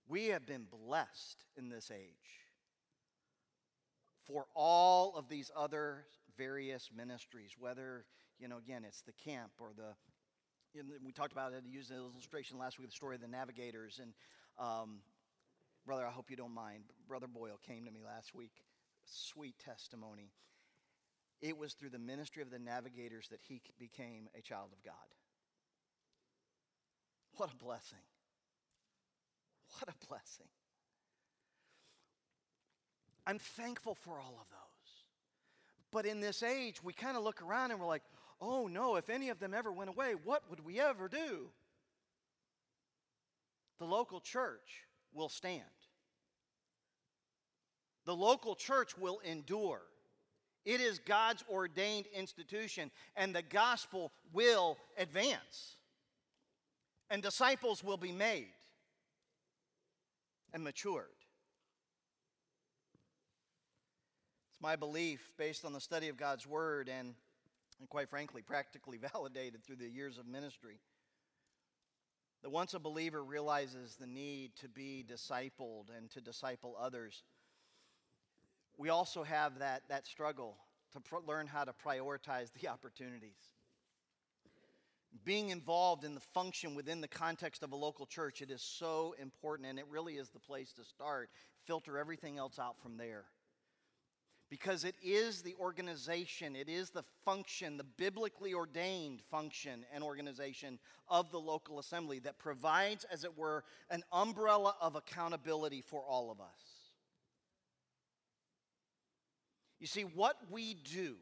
We 0.08 0.26
have 0.26 0.46
been 0.46 0.66
blessed 0.70 1.44
in 1.56 1.68
this 1.68 1.90
age 1.94 2.08
for 4.26 4.46
all 4.54 5.14
of 5.16 5.28
these 5.28 5.50
other 5.54 6.06
various 6.36 6.90
ministries, 6.94 7.56
whether, 7.58 8.04
you 8.38 8.48
know, 8.48 8.58
again, 8.58 8.84
it's 8.86 9.02
the 9.02 9.12
camp 9.12 9.52
or 9.60 9.70
the, 9.76 10.82
we 11.04 11.12
talked 11.12 11.32
about 11.32 11.52
it, 11.52 11.62
used 11.68 11.90
an 11.90 11.98
illustration 11.98 12.58
last 12.58 12.78
week, 12.78 12.88
the 12.88 12.94
story 12.94 13.16
of 13.16 13.20
the 13.20 13.28
navigators. 13.28 14.00
And, 14.02 14.12
um, 14.58 15.00
brother, 15.88 16.06
I 16.06 16.10
hope 16.10 16.30
you 16.30 16.36
don't 16.36 16.52
mind. 16.52 16.84
Brother 17.08 17.26
Boyle 17.26 17.58
came 17.66 17.86
to 17.86 17.90
me 17.90 18.00
last 18.04 18.34
week, 18.34 18.52
sweet 19.06 19.58
testimony. 19.58 20.32
It 21.40 21.56
was 21.56 21.72
through 21.72 21.88
the 21.88 21.98
ministry 21.98 22.42
of 22.42 22.50
the 22.50 22.58
navigators 22.58 23.28
that 23.28 23.40
he 23.48 23.62
became 23.78 24.28
a 24.38 24.42
child 24.42 24.68
of 24.74 24.84
God. 24.84 24.94
What 27.38 27.50
a 27.50 27.56
blessing. 27.56 28.04
What 29.78 29.88
a 29.88 30.06
blessing. 30.08 30.48
I'm 33.26 33.38
thankful 33.38 33.94
for 33.94 34.20
all 34.20 34.36
of 34.38 34.48
those. 34.50 35.04
But 35.90 36.04
in 36.04 36.20
this 36.20 36.42
age, 36.42 36.82
we 36.82 36.92
kind 36.92 37.16
of 37.16 37.24
look 37.24 37.40
around 37.40 37.70
and 37.70 37.80
we're 37.80 37.86
like, 37.86 38.02
oh 38.42 38.66
no, 38.66 38.96
if 38.96 39.08
any 39.08 39.30
of 39.30 39.38
them 39.38 39.54
ever 39.54 39.72
went 39.72 39.88
away, 39.88 40.12
what 40.22 40.42
would 40.50 40.62
we 40.66 40.80
ever 40.80 41.08
do? 41.08 41.48
The 43.78 43.86
local 43.86 44.20
church 44.20 44.84
will 45.14 45.30
stand. 45.30 45.64
The 48.08 48.16
local 48.16 48.54
church 48.54 48.96
will 48.96 49.20
endure. 49.22 49.82
It 50.64 50.80
is 50.80 50.98
God's 50.98 51.44
ordained 51.46 52.06
institution, 52.06 52.90
and 53.14 53.34
the 53.34 53.42
gospel 53.42 54.12
will 54.32 54.78
advance, 54.96 55.76
and 57.10 57.22
disciples 57.22 57.84
will 57.84 57.98
be 57.98 58.10
made 58.10 58.48
and 60.54 60.64
matured. 60.64 61.04
It's 64.52 64.62
my 64.62 64.74
belief, 64.74 65.30
based 65.36 65.66
on 65.66 65.74
the 65.74 65.80
study 65.80 66.08
of 66.08 66.16
God's 66.16 66.46
Word 66.46 66.88
and, 66.88 67.12
and 67.78 67.90
quite 67.90 68.08
frankly, 68.08 68.40
practically 68.40 68.96
validated 69.12 69.62
through 69.62 69.76
the 69.76 69.86
years 69.86 70.16
of 70.16 70.26
ministry, 70.26 70.80
that 72.42 72.48
once 72.48 72.72
a 72.72 72.78
believer 72.78 73.22
realizes 73.22 73.96
the 73.96 74.06
need 74.06 74.56
to 74.62 74.68
be 74.68 75.04
discipled 75.06 75.94
and 75.94 76.10
to 76.12 76.22
disciple 76.22 76.74
others, 76.80 77.22
we 78.78 78.88
also 78.88 79.22
have 79.22 79.58
that, 79.58 79.82
that 79.88 80.06
struggle 80.06 80.56
to 80.92 81.00
pr- 81.00 81.16
learn 81.26 81.46
how 81.46 81.64
to 81.64 81.72
prioritize 81.72 82.50
the 82.58 82.68
opportunities 82.74 83.52
being 85.24 85.50
involved 85.50 86.04
in 86.04 86.14
the 86.14 86.20
function 86.20 86.74
within 86.74 87.00
the 87.00 87.08
context 87.08 87.62
of 87.62 87.72
a 87.72 87.76
local 87.76 88.06
church, 88.06 88.42
it 88.42 88.50
is 88.50 88.62
so 88.62 89.14
important, 89.20 89.68
and 89.68 89.78
it 89.78 89.86
really 89.90 90.14
is 90.14 90.30
the 90.30 90.38
place 90.38 90.72
to 90.72 90.84
start. 90.84 91.30
Filter 91.66 91.98
everything 91.98 92.38
else 92.38 92.58
out 92.58 92.80
from 92.80 92.96
there. 92.96 93.24
because 94.50 94.84
it 94.84 94.94
is 95.02 95.42
the 95.42 95.54
organization, 95.60 96.56
it 96.56 96.70
is 96.70 96.90
the 96.90 97.04
function, 97.24 97.76
the 97.76 97.84
biblically 97.84 98.54
ordained 98.54 99.20
function 99.30 99.84
and 99.92 100.02
organization 100.02 100.78
of 101.08 101.30
the 101.30 101.38
local 101.38 101.78
assembly 101.78 102.18
that 102.20 102.38
provides, 102.38 103.04
as 103.12 103.24
it 103.24 103.36
were, 103.36 103.62
an 103.90 104.02
umbrella 104.10 104.74
of 104.80 104.96
accountability 104.96 105.82
for 105.82 106.02
all 106.02 106.30
of 106.30 106.40
us. 106.40 106.77
You 109.80 109.86
see, 109.86 110.02
what 110.02 110.36
we 110.50 110.74
do, 110.74 111.14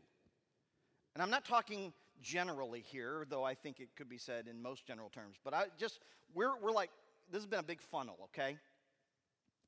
and 1.15 1.23
I'm 1.23 1.31
not 1.31 1.45
talking 1.45 1.93
generally 2.23 2.81
here, 2.81 3.27
though 3.29 3.45
I 3.45 3.55
think 3.55 3.81
it 3.81 3.89
could 3.97 4.09
be 4.09 4.19
said 4.19 4.49
in 4.49 4.63
most 4.63 4.87
general 4.87 5.11
terms, 5.11 5.37
but 5.45 5.53
I 5.53 5.67
just, 5.79 6.01
we're, 6.35 6.59
we're 6.61 6.73
like, 6.73 6.91
this 7.31 7.43
has 7.43 7.47
been 7.47 7.61
a 7.61 7.65
big 7.65 7.81
funnel, 7.81 8.17
okay? 8.25 8.57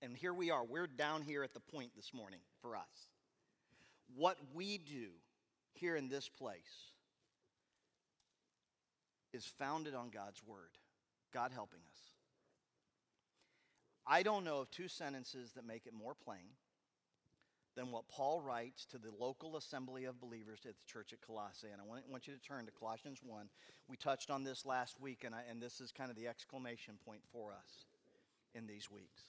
And 0.00 0.16
here 0.16 0.32
we 0.32 0.50
are. 0.50 0.64
We're 0.64 0.86
down 0.86 1.22
here 1.22 1.42
at 1.42 1.52
the 1.52 1.60
point 1.60 1.90
this 1.96 2.14
morning 2.14 2.40
for 2.62 2.76
us. 2.76 3.10
What 4.14 4.38
we 4.54 4.78
do 4.78 5.08
here 5.74 5.96
in 5.96 6.08
this 6.08 6.28
place 6.28 6.92
is 9.34 9.44
founded 9.44 9.94
on 9.94 10.08
God's 10.08 10.42
word, 10.46 10.70
God 11.34 11.50
helping 11.52 11.80
us. 11.80 11.98
I 14.06 14.22
don't 14.22 14.44
know 14.44 14.60
of 14.60 14.70
two 14.70 14.88
sentences 14.88 15.52
that 15.52 15.66
make 15.66 15.86
it 15.86 15.92
more 15.92 16.14
plain 16.14 16.54
than 17.78 17.92
what 17.92 18.08
Paul 18.08 18.40
writes 18.40 18.84
to 18.86 18.98
the 18.98 19.10
local 19.20 19.56
assembly 19.56 20.04
of 20.06 20.20
believers 20.20 20.58
at 20.66 20.74
the 20.76 20.84
church 20.84 21.12
at 21.12 21.20
Colossae. 21.20 21.68
And 21.72 21.80
I 21.80 21.84
want, 21.84 22.26
you 22.26 22.34
to 22.34 22.40
turn 22.40 22.66
to 22.66 22.72
Colossians 22.72 23.20
1. 23.24 23.48
We 23.86 23.96
touched 23.96 24.30
on 24.30 24.42
this 24.42 24.66
last 24.66 25.00
week, 25.00 25.22
and, 25.24 25.32
I, 25.32 25.42
and 25.48 25.62
this 25.62 25.80
is 25.80 25.92
kind 25.92 26.10
of 26.10 26.16
the 26.16 26.26
exclamation 26.26 26.94
point 27.06 27.20
for 27.32 27.52
us 27.52 27.86
in 28.52 28.66
these 28.66 28.90
weeks. 28.90 29.22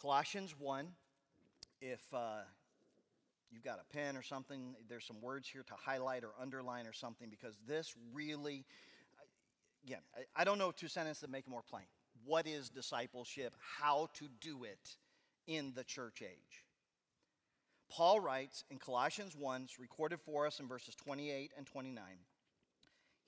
Colossians 0.00 0.54
1, 0.56 0.86
if 1.80 2.02
uh, 2.14 2.42
you've 3.50 3.64
got 3.64 3.80
a 3.80 3.92
pen 3.92 4.16
or 4.16 4.22
something, 4.22 4.76
there's 4.88 5.04
some 5.04 5.20
words 5.20 5.48
here 5.48 5.64
to 5.66 5.74
highlight 5.74 6.22
or 6.22 6.30
underline 6.40 6.86
or 6.86 6.92
something 6.92 7.28
because 7.28 7.58
this 7.66 7.96
really, 8.14 8.64
again, 9.84 10.02
I, 10.16 10.42
I 10.42 10.44
don't 10.44 10.58
know 10.58 10.70
two 10.70 10.86
sentences 10.86 11.22
that 11.22 11.30
make 11.30 11.48
it 11.48 11.50
more 11.50 11.64
plain. 11.68 11.86
What 12.24 12.46
is 12.46 12.68
discipleship? 12.68 13.54
How 13.58 14.08
to 14.14 14.28
do 14.40 14.62
it 14.62 14.94
in 15.48 15.72
the 15.74 15.82
church 15.82 16.22
age. 16.22 16.62
Paul 17.88 18.20
writes 18.20 18.64
in 18.70 18.78
Colossians 18.78 19.36
1, 19.36 19.68
recorded 19.78 20.20
for 20.20 20.46
us 20.46 20.60
in 20.60 20.68
verses 20.68 20.94
28 20.94 21.52
and 21.56 21.66
29. 21.66 22.02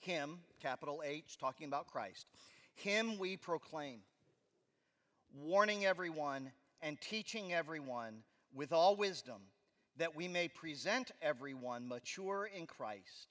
Him, 0.01 0.39
capital 0.61 1.03
H, 1.05 1.39
talking 1.39 1.67
about 1.67 1.87
Christ, 1.87 2.27
him 2.75 3.19
we 3.19 3.37
proclaim, 3.37 4.01
warning 5.35 5.85
everyone 5.85 6.53
and 6.81 7.01
teaching 7.01 7.53
everyone 7.53 8.23
with 8.55 8.73
all 8.73 8.97
wisdom 8.97 9.43
that 9.97 10.15
we 10.15 10.29
may 10.29 10.49
present 10.49 11.11
everyone 11.21 11.89
mature 11.89 12.49
in 12.57 12.67
Christ. 12.67 13.29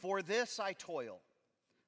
For 0.00 0.22
this 0.22 0.60
I 0.60 0.74
toil, 0.74 1.20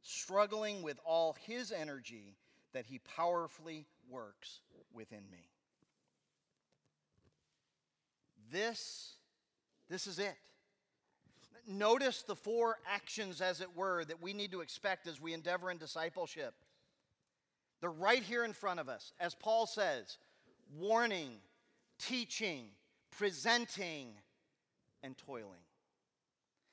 struggling 0.02 0.83
with 0.83 0.99
all 1.05 1.37
his 1.47 1.71
energy 1.71 2.37
that 2.73 2.87
he 2.87 2.99
powerfully 2.99 3.87
works 4.09 4.61
within 4.93 5.25
me. 5.31 5.50
This, 8.50 9.14
this 9.88 10.07
is 10.07 10.19
it. 10.19 10.37
Notice 11.69 12.23
the 12.23 12.35
four 12.35 12.78
actions, 12.87 13.40
as 13.40 13.61
it 13.61 13.76
were, 13.76 14.04
that 14.04 14.23
we 14.23 14.33
need 14.33 14.52
to 14.52 14.61
expect 14.61 15.07
as 15.07 15.21
we 15.21 15.35
endeavor 15.35 15.71
in 15.71 15.78
discipleship. 15.78 16.54
They're 17.80 17.90
right 17.90 18.23
here 18.23 18.45
in 18.45 18.52
front 18.52 18.80
of 18.80 18.88
us. 18.88 19.12
As 19.21 19.35
Paul 19.35 19.66
says, 19.66 20.19
warning, 20.78 21.37
teaching, 21.99 22.66
presenting, 23.11 24.08
and 25.02 25.17
toiling. 25.17 25.45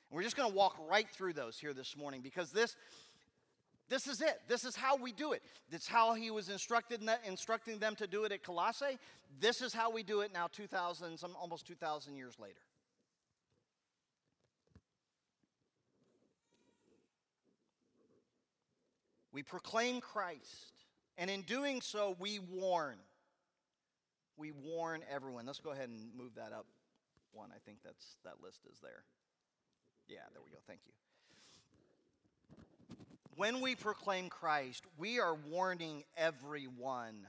And 0.09 0.15
we're 0.15 0.23
just 0.23 0.37
going 0.37 0.49
to 0.49 0.55
walk 0.55 0.77
right 0.89 1.07
through 1.09 1.33
those 1.33 1.57
here 1.57 1.73
this 1.73 1.95
morning 1.97 2.21
because 2.21 2.51
this, 2.51 2.75
this 3.89 4.07
is 4.07 4.21
it. 4.21 4.41
This 4.47 4.65
is 4.65 4.75
how 4.75 4.97
we 4.97 5.11
do 5.11 5.31
it. 5.33 5.41
This 5.69 5.81
is 5.81 5.87
how 5.87 6.13
he 6.13 6.31
was 6.31 6.49
instructed 6.49 7.01
instructing 7.25 7.79
them 7.79 7.95
to 7.95 8.07
do 8.07 8.25
it 8.25 8.31
at 8.31 8.43
Colossae. 8.43 8.97
This 9.39 9.61
is 9.61 9.73
how 9.73 9.91
we 9.91 10.03
do 10.03 10.21
it 10.21 10.31
now 10.33 10.47
2000 10.47 11.17
some 11.17 11.35
almost 11.39 11.65
2000 11.67 12.15
years 12.15 12.35
later. 12.39 12.55
We 19.31 19.43
proclaim 19.43 20.01
Christ, 20.01 20.73
and 21.17 21.29
in 21.29 21.43
doing 21.43 21.81
so 21.81 22.15
we 22.19 22.39
warn 22.39 22.97
we 24.37 24.51
warn 24.51 25.01
everyone. 25.11 25.45
Let's 25.45 25.59
go 25.59 25.71
ahead 25.71 25.89
and 25.89 26.15
move 26.15 26.35
that 26.35 26.53
up 26.53 26.67
one. 27.33 27.49
I 27.51 27.59
think 27.65 27.79
that's 27.83 28.17
that 28.23 28.35
list 28.41 28.61
is 28.71 28.79
there. 28.81 29.03
Yeah, 30.07 30.21
there 30.31 30.41
we 30.43 30.51
go. 30.51 30.57
Thank 30.67 30.81
you. 30.85 30.93
When 33.37 33.61
we 33.61 33.75
proclaim 33.75 34.29
Christ, 34.29 34.83
we 34.97 35.19
are 35.19 35.35
warning 35.35 36.03
everyone. 36.17 37.27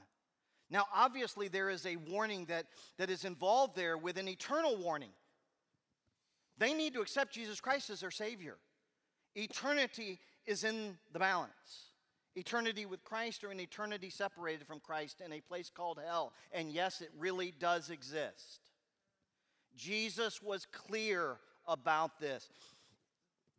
Now, 0.69 0.85
obviously, 0.93 1.47
there 1.47 1.69
is 1.69 1.85
a 1.85 1.95
warning 1.95 2.45
that, 2.45 2.65
that 2.97 3.09
is 3.09 3.25
involved 3.25 3.75
there 3.75 3.97
with 3.97 4.17
an 4.17 4.27
eternal 4.27 4.75
warning. 4.75 5.11
They 6.57 6.73
need 6.73 6.95
to 6.95 7.01
accept 7.01 7.33
Jesus 7.33 7.61
Christ 7.61 7.89
as 7.89 8.01
their 8.01 8.11
Savior. 8.11 8.57
Eternity 9.35 10.19
is 10.45 10.63
in 10.63 10.97
the 11.13 11.19
balance 11.19 11.89
eternity 12.35 12.85
with 12.85 13.03
Christ 13.03 13.43
or 13.43 13.51
an 13.51 13.59
eternity 13.59 14.09
separated 14.09 14.65
from 14.65 14.79
Christ 14.79 15.21
in 15.23 15.33
a 15.33 15.41
place 15.41 15.69
called 15.69 15.99
hell. 16.03 16.33
And 16.51 16.71
yes, 16.71 17.01
it 17.01 17.09
really 17.17 17.53
does 17.59 17.89
exist. 17.89 18.71
Jesus 19.75 20.41
was 20.41 20.65
clear 20.65 21.37
about 21.67 22.19
this. 22.19 22.47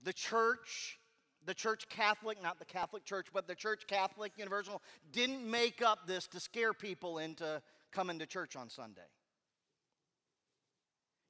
The 0.02 0.12
church, 0.12 0.98
the 1.46 1.54
church 1.54 1.88
Catholic, 1.88 2.42
not 2.42 2.58
the 2.58 2.64
Catholic 2.64 3.04
Church, 3.04 3.28
but 3.32 3.46
the 3.46 3.54
church 3.54 3.86
Catholic 3.86 4.32
Universal, 4.36 4.82
didn't 5.12 5.48
make 5.48 5.82
up 5.82 6.06
this 6.06 6.26
to 6.28 6.40
scare 6.40 6.72
people 6.72 7.18
into 7.18 7.62
coming 7.92 8.18
to 8.18 8.26
church 8.26 8.56
on 8.56 8.68
Sunday. 8.68 9.00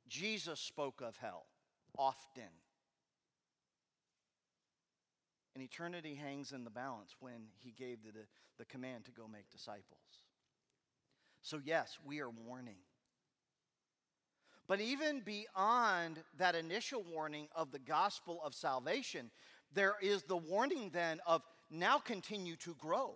Jesus 0.09 0.59
spoke 0.61 1.01
of 1.01 1.17
hell 1.17 1.47
often. 1.97 2.43
And 5.55 5.65
eternity 5.65 6.15
hangs 6.15 6.53
in 6.53 6.65
the 6.65 6.71
balance 6.71 7.15
when 7.21 7.49
he 7.59 7.73
gave 7.73 8.03
the, 8.03 8.13
the 8.59 8.65
command 8.65 9.05
to 9.07 9.11
go 9.11 9.27
make 9.27 9.51
disciples. 9.51 9.85
So, 11.43 11.61
yes, 11.65 11.99
we 12.05 12.21
are 12.21 12.31
warning. 12.31 12.77
But 14.69 14.81
even 14.81 15.21
beyond 15.21 16.23
that 16.39 16.55
initial 16.55 17.03
warning 17.03 17.49
of 17.57 17.73
the 17.73 17.81
gospel 17.81 18.41
of 18.45 18.55
salvation, 18.55 19.31
there 19.75 19.95
is 20.01 20.23
the 20.25 20.37
warning 20.37 20.91
then 20.93 21.21
of 21.27 21.43
now 21.71 21.99
continue 21.99 22.57
to 22.57 22.75
grow. 22.75 23.15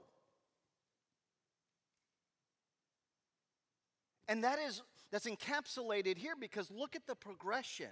And 4.28 4.44
that 4.44 4.58
is 4.58 4.82
that's 5.10 5.26
encapsulated 5.26 6.16
here 6.16 6.34
because 6.38 6.70
look 6.70 6.96
at 6.96 7.06
the 7.06 7.14
progression. 7.14 7.90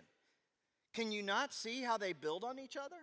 Can 0.95 1.13
you 1.13 1.23
not 1.23 1.53
see 1.53 1.83
how 1.83 1.97
they 1.99 2.13
build 2.13 2.45
on 2.45 2.59
each 2.59 2.77
other? 2.77 2.97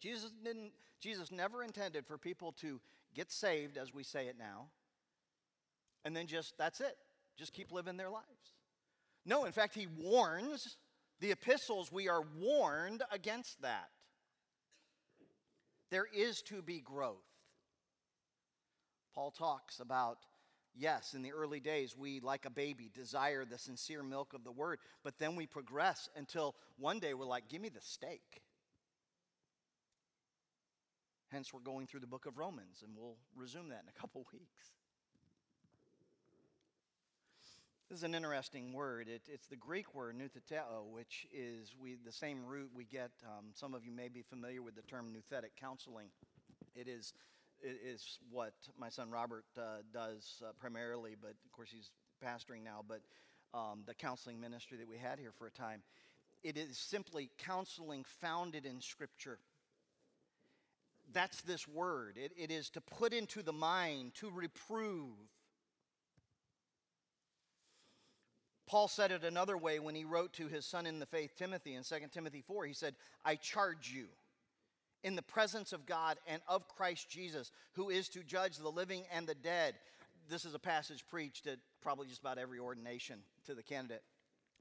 Jesus 0.00 0.30
didn't 0.44 0.72
Jesus 1.00 1.30
never 1.30 1.62
intended 1.62 2.06
for 2.06 2.18
people 2.18 2.52
to 2.60 2.80
get 3.14 3.30
saved 3.32 3.76
as 3.76 3.92
we 3.92 4.02
say 4.02 4.26
it 4.26 4.36
now 4.38 4.66
and 6.04 6.16
then 6.16 6.26
just 6.26 6.56
that's 6.56 6.80
it. 6.80 6.96
Just 7.36 7.52
keep 7.52 7.70
living 7.70 7.96
their 7.96 8.10
lives. 8.10 8.24
No, 9.24 9.44
in 9.44 9.52
fact 9.52 9.74
he 9.74 9.86
warns 9.86 10.76
the 11.20 11.30
epistles 11.30 11.90
we 11.92 12.08
are 12.08 12.22
warned 12.38 13.02
against 13.10 13.60
that. 13.62 13.88
There 15.90 16.06
is 16.14 16.42
to 16.42 16.62
be 16.62 16.80
growth. 16.80 17.16
Paul 19.14 19.30
talks 19.30 19.80
about 19.80 20.18
Yes, 20.78 21.14
in 21.14 21.22
the 21.22 21.32
early 21.32 21.58
days, 21.58 21.96
we, 21.96 22.20
like 22.20 22.44
a 22.46 22.50
baby, 22.50 22.88
desire 22.94 23.44
the 23.44 23.58
sincere 23.58 24.04
milk 24.04 24.32
of 24.32 24.44
the 24.44 24.52
word, 24.52 24.78
but 25.02 25.18
then 25.18 25.34
we 25.34 25.44
progress 25.44 26.08
until 26.14 26.54
one 26.76 27.00
day 27.00 27.14
we're 27.14 27.24
like, 27.24 27.48
give 27.48 27.60
me 27.60 27.68
the 27.68 27.80
steak. 27.80 28.42
Hence, 31.32 31.52
we're 31.52 31.60
going 31.60 31.88
through 31.88 32.00
the 32.00 32.06
book 32.06 32.26
of 32.26 32.38
Romans, 32.38 32.84
and 32.84 32.96
we'll 32.96 33.16
resume 33.34 33.70
that 33.70 33.82
in 33.82 33.88
a 33.88 34.00
couple 34.00 34.24
weeks. 34.32 34.77
This 37.88 38.00
is 38.00 38.04
an 38.04 38.14
interesting 38.14 38.74
word. 38.74 39.08
It, 39.08 39.22
it's 39.32 39.46
the 39.46 39.56
Greek 39.56 39.94
word 39.94 40.14
noutheteo, 40.14 40.92
which 40.92 41.26
is 41.32 41.74
we, 41.80 41.96
the 42.04 42.12
same 42.12 42.44
root 42.44 42.68
we 42.74 42.84
get. 42.84 43.12
Um, 43.24 43.46
some 43.54 43.72
of 43.72 43.82
you 43.82 43.92
may 43.92 44.08
be 44.08 44.20
familiar 44.20 44.60
with 44.60 44.76
the 44.76 44.82
term 44.82 45.06
nouthetic 45.06 45.56
counseling. 45.58 46.08
It 46.76 46.86
is, 46.86 47.14
it 47.62 47.80
is 47.82 48.18
what 48.30 48.52
my 48.78 48.90
son 48.90 49.10
Robert 49.10 49.46
uh, 49.56 49.78
does 49.90 50.42
uh, 50.46 50.52
primarily, 50.60 51.16
but 51.18 51.30
of 51.30 51.52
course 51.52 51.70
he's 51.72 51.90
pastoring 52.22 52.62
now, 52.62 52.84
but 52.86 53.00
um, 53.54 53.84
the 53.86 53.94
counseling 53.94 54.38
ministry 54.38 54.76
that 54.76 54.86
we 54.86 54.98
had 54.98 55.18
here 55.18 55.32
for 55.38 55.46
a 55.46 55.50
time. 55.50 55.80
It 56.42 56.58
is 56.58 56.76
simply 56.76 57.30
counseling 57.38 58.04
founded 58.20 58.66
in 58.66 58.82
Scripture 58.82 59.38
that's 61.12 61.40
this 61.40 61.66
word. 61.66 62.16
It, 62.16 62.32
it 62.36 62.50
is 62.50 62.68
to 62.70 62.80
put 62.80 63.12
into 63.12 63.42
the 63.42 63.52
mind, 63.52 64.14
to 64.16 64.30
reprove. 64.30 65.16
Paul 68.68 68.86
said 68.86 69.10
it 69.10 69.24
another 69.24 69.56
way 69.56 69.78
when 69.78 69.94
he 69.94 70.04
wrote 70.04 70.34
to 70.34 70.46
his 70.46 70.66
son 70.66 70.86
in 70.86 70.98
the 70.98 71.06
faith, 71.06 71.32
Timothy, 71.36 71.74
in 71.74 71.82
2 71.82 71.94
Timothy 72.12 72.42
4. 72.46 72.66
He 72.66 72.74
said, 72.74 72.94
I 73.24 73.36
charge 73.36 73.90
you 73.90 74.06
in 75.02 75.16
the 75.16 75.22
presence 75.22 75.72
of 75.72 75.86
God 75.86 76.18
and 76.26 76.42
of 76.46 76.68
Christ 76.68 77.08
Jesus, 77.08 77.50
who 77.72 77.88
is 77.88 78.08
to 78.10 78.22
judge 78.22 78.58
the 78.58 78.68
living 78.68 79.04
and 79.12 79.26
the 79.26 79.34
dead. 79.34 79.74
This 80.28 80.44
is 80.44 80.54
a 80.54 80.58
passage 80.58 81.04
preached 81.08 81.46
at 81.46 81.58
probably 81.80 82.08
just 82.08 82.20
about 82.20 82.36
every 82.36 82.58
ordination 82.58 83.20
to 83.46 83.54
the 83.54 83.62
candidate, 83.62 84.02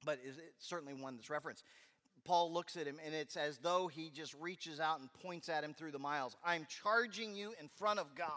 but 0.05 0.19
it's 0.23 0.39
certainly 0.59 0.93
one 0.93 1.17
that's 1.17 1.29
referenced. 1.29 1.63
Paul 2.23 2.53
looks 2.53 2.77
at 2.77 2.87
him, 2.87 2.99
and 3.05 3.13
it's 3.13 3.35
as 3.35 3.57
though 3.57 3.87
he 3.87 4.09
just 4.09 4.33
reaches 4.39 4.79
out 4.79 4.99
and 5.01 5.11
points 5.21 5.49
at 5.49 5.63
him 5.63 5.73
through 5.73 5.91
the 5.91 5.99
miles. 5.99 6.35
I'm 6.45 6.65
charging 6.83 7.35
you 7.35 7.53
in 7.59 7.69
front 7.77 7.99
of 7.99 8.15
God 8.15 8.27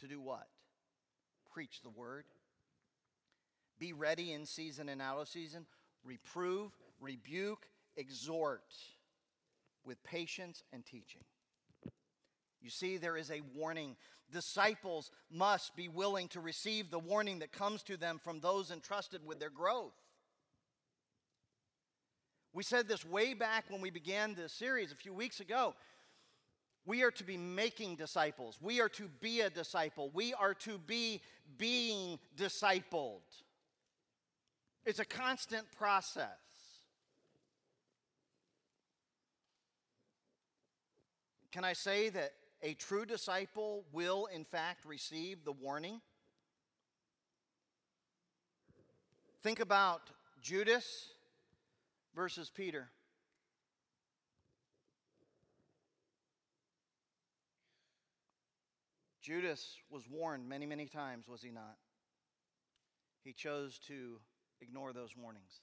to 0.00 0.06
do 0.06 0.20
what? 0.20 0.46
Preach 1.52 1.80
the 1.82 1.90
word 1.90 2.24
be 3.82 3.92
ready 3.92 4.32
in 4.32 4.46
season 4.46 4.88
and 4.88 5.02
out 5.02 5.18
of 5.18 5.26
season. 5.26 5.66
Reprove, 6.04 6.70
rebuke, 7.00 7.66
exhort 7.96 8.62
with 9.84 10.00
patience 10.04 10.62
and 10.72 10.86
teaching. 10.86 11.24
You 12.60 12.70
see, 12.70 12.96
there 12.96 13.16
is 13.16 13.28
a 13.32 13.40
warning. 13.56 13.96
Disciples 14.30 15.10
must 15.32 15.74
be 15.74 15.88
willing 15.88 16.28
to 16.28 16.38
receive 16.38 16.92
the 16.92 16.98
warning 17.00 17.40
that 17.40 17.50
comes 17.50 17.82
to 17.82 17.96
them 17.96 18.20
from 18.22 18.38
those 18.38 18.70
entrusted 18.70 19.26
with 19.26 19.40
their 19.40 19.50
growth. 19.50 19.96
We 22.52 22.62
said 22.62 22.86
this 22.86 23.04
way 23.04 23.34
back 23.34 23.64
when 23.68 23.80
we 23.80 23.90
began 23.90 24.36
this 24.36 24.52
series 24.52 24.92
a 24.92 24.96
few 24.96 25.12
weeks 25.12 25.40
ago. 25.40 25.74
We 26.86 27.02
are 27.02 27.10
to 27.10 27.24
be 27.24 27.36
making 27.36 27.96
disciples. 27.96 28.58
We 28.62 28.80
are 28.80 28.88
to 28.90 29.08
be 29.20 29.40
a 29.40 29.50
disciple. 29.50 30.08
We 30.14 30.34
are 30.34 30.54
to 30.54 30.78
be 30.78 31.20
being 31.58 32.20
discipled. 32.36 33.22
It's 34.84 34.98
a 34.98 35.04
constant 35.04 35.70
process. 35.76 36.28
Can 41.52 41.64
I 41.64 41.74
say 41.74 42.08
that 42.08 42.32
a 42.62 42.74
true 42.74 43.04
disciple 43.04 43.84
will, 43.92 44.26
in 44.26 44.44
fact, 44.44 44.84
receive 44.84 45.44
the 45.44 45.52
warning? 45.52 46.00
Think 49.42 49.60
about 49.60 50.00
Judas 50.40 51.10
versus 52.14 52.50
Peter. 52.50 52.88
Judas 59.20 59.76
was 59.88 60.02
warned 60.10 60.48
many, 60.48 60.66
many 60.66 60.86
times, 60.86 61.28
was 61.28 61.42
he 61.42 61.50
not? 61.50 61.76
He 63.22 63.32
chose 63.32 63.78
to 63.86 64.18
ignore 64.62 64.92
those 64.92 65.16
warnings. 65.16 65.60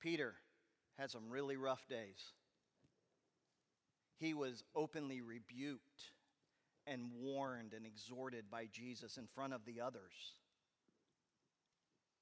Peter 0.00 0.34
had 0.98 1.10
some 1.10 1.30
really 1.30 1.56
rough 1.56 1.86
days. 1.88 2.32
He 4.16 4.34
was 4.34 4.64
openly 4.74 5.20
rebuked 5.20 6.02
and 6.86 7.10
warned 7.20 7.72
and 7.74 7.86
exhorted 7.86 8.50
by 8.50 8.66
Jesus 8.72 9.16
in 9.16 9.26
front 9.34 9.52
of 9.52 9.64
the 9.64 9.80
others. 9.80 10.32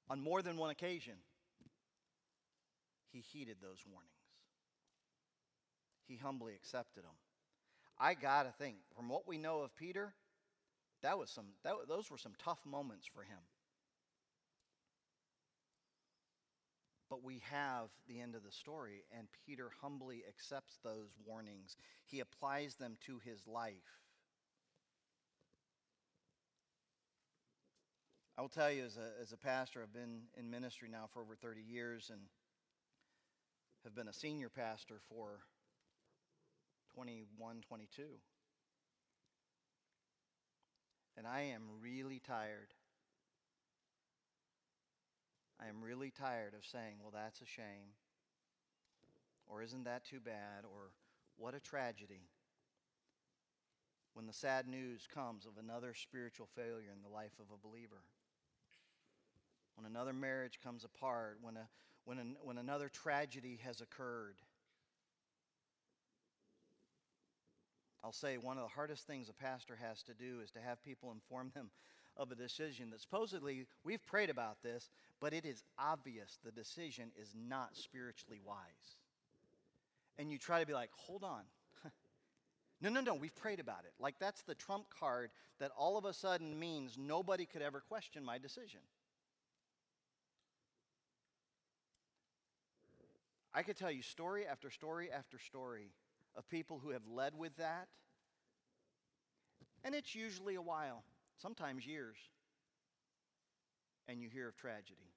On 0.09 0.21
more 0.21 0.41
than 0.41 0.57
one 0.57 0.69
occasion, 0.69 1.15
he 3.11 3.19
heeded 3.19 3.57
those 3.61 3.83
warnings. 3.91 4.11
He 6.07 6.17
humbly 6.17 6.53
accepted 6.53 7.03
them. 7.03 7.15
I 7.99 8.13
got 8.13 8.43
to 8.43 8.51
think, 8.51 8.77
from 8.95 9.09
what 9.09 9.27
we 9.27 9.37
know 9.37 9.61
of 9.61 9.75
Peter, 9.75 10.13
that 11.01 11.17
was 11.17 11.29
some, 11.29 11.45
that, 11.63 11.73
those 11.87 12.11
were 12.11 12.17
some 12.17 12.33
tough 12.37 12.59
moments 12.65 13.07
for 13.13 13.23
him. 13.23 13.39
But 17.09 17.23
we 17.23 17.41
have 17.49 17.87
the 18.07 18.19
end 18.19 18.35
of 18.35 18.43
the 18.43 18.51
story, 18.51 19.05
and 19.17 19.27
Peter 19.45 19.69
humbly 19.81 20.23
accepts 20.27 20.77
those 20.83 21.09
warnings. 21.25 21.77
He 22.05 22.19
applies 22.19 22.75
them 22.75 22.97
to 23.05 23.19
his 23.23 23.47
life. 23.47 23.73
I 28.37 28.41
will 28.41 28.49
tell 28.49 28.71
you, 28.71 28.83
as 28.83 28.97
a, 28.97 29.21
as 29.21 29.31
a 29.31 29.37
pastor, 29.37 29.81
I've 29.81 29.93
been 29.93 30.23
in 30.37 30.49
ministry 30.49 30.89
now 30.91 31.05
for 31.11 31.21
over 31.21 31.35
30 31.35 31.61
years 31.61 32.11
and 32.11 32.19
have 33.83 33.95
been 33.95 34.09
a 34.09 34.13
senior 34.13 34.49
pastor 34.49 34.99
for 35.09 35.39
21, 36.93 37.61
22. 37.67 38.03
And 41.17 41.25
I 41.25 41.41
am 41.41 41.63
really 41.81 42.19
tired 42.19 42.73
I 45.59 45.67
am 45.67 45.81
really 45.81 46.11
tired 46.11 46.53
of 46.53 46.65
saying, 46.65 46.97
well, 47.01 47.13
that's 47.13 47.41
a 47.41 47.45
shame, 47.45 47.95
or 49.47 49.61
isn't 49.63 49.85
that 49.85 50.05
too 50.05 50.19
bad, 50.19 50.63
or 50.63 50.91
what 51.37 51.55
a 51.55 51.59
tragedy. 51.59 52.29
When 54.13 54.27
the 54.27 54.33
sad 54.33 54.67
news 54.67 55.07
comes 55.13 55.45
of 55.45 55.63
another 55.63 55.93
spiritual 55.93 56.47
failure 56.55 56.91
in 56.93 57.01
the 57.03 57.13
life 57.13 57.33
of 57.39 57.45
a 57.53 57.67
believer, 57.67 58.03
when 59.75 59.85
another 59.85 60.13
marriage 60.13 60.59
comes 60.63 60.83
apart, 60.83 61.37
when, 61.41 61.55
a, 61.55 61.67
when, 62.05 62.17
an, 62.17 62.35
when 62.41 62.57
another 62.57 62.89
tragedy 62.89 63.59
has 63.63 63.79
occurred. 63.81 64.37
I'll 68.03 68.11
say 68.11 68.37
one 68.37 68.57
of 68.57 68.63
the 68.63 68.69
hardest 68.69 69.05
things 69.05 69.29
a 69.29 69.33
pastor 69.33 69.77
has 69.81 70.01
to 70.03 70.13
do 70.13 70.39
is 70.43 70.49
to 70.51 70.61
have 70.61 70.83
people 70.83 71.11
inform 71.11 71.51
them 71.53 71.69
of 72.17 72.31
a 72.31 72.35
decision 72.35 72.89
that 72.89 73.01
supposedly 73.01 73.65
we've 73.83 74.05
prayed 74.05 74.29
about 74.29 74.61
this, 74.63 74.89
but 75.21 75.33
it 75.33 75.45
is 75.45 75.63
obvious 75.77 76.39
the 76.43 76.51
decision 76.51 77.11
is 77.19 77.33
not 77.35 77.75
spiritually 77.75 78.39
wise. 78.45 78.97
And 80.17 80.31
you 80.31 80.37
try 80.37 80.59
to 80.59 80.65
be 80.65 80.73
like, 80.73 80.89
hold 80.95 81.23
on. 81.23 81.43
no, 82.81 82.89
no, 82.89 83.01
no, 83.01 83.13
we've 83.13 83.35
prayed 83.35 83.59
about 83.59 83.85
it. 83.85 83.93
Like 83.99 84.15
that's 84.19 84.41
the 84.41 84.55
trump 84.55 84.85
card 84.89 85.29
that 85.59 85.71
all 85.77 85.97
of 85.97 86.05
a 86.05 86.13
sudden 86.13 86.59
means 86.59 86.97
nobody 86.97 87.45
could 87.45 87.61
ever 87.61 87.81
question 87.81 88.23
my 88.23 88.37
decision. 88.37 88.79
I 93.53 93.63
could 93.63 93.77
tell 93.77 93.91
you 93.91 94.03
story 94.03 94.45
after 94.45 94.69
story 94.69 95.09
after 95.11 95.39
story 95.39 95.91
of 96.35 96.47
people 96.49 96.79
who 96.79 96.91
have 96.91 97.07
led 97.07 97.33
with 97.35 97.55
that. 97.57 97.87
And 99.83 99.95
it's 99.95 100.13
usually 100.13 100.55
a 100.55 100.61
while 100.61 101.03
sometimes 101.41 101.85
years, 101.85 102.17
and 104.07 104.21
you 104.21 104.29
hear 104.29 104.47
of 104.49 104.57
tragedy. 104.57 105.11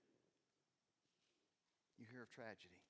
You 1.98 2.06
hear 2.10 2.22
of 2.22 2.30
tragedy. 2.30 2.80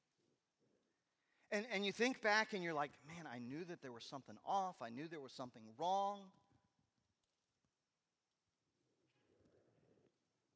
And, 1.53 1.67
and 1.73 1.85
you 1.85 1.93
think 1.93 2.23
back 2.23 2.53
and 2.53 2.63
you're 2.63 2.75
like, 2.75 2.93
man, 3.09 3.27
I 3.33 3.39
knew 3.39 3.65
that 3.65 3.83
there 3.83 3.91
was 3.91 4.05
something 4.05 4.37
off. 4.47 4.77
I 4.81 4.89
knew 4.89 5.09
there 5.09 5.21
was 5.21 5.33
something 5.33 5.63
wrong. 5.79 6.21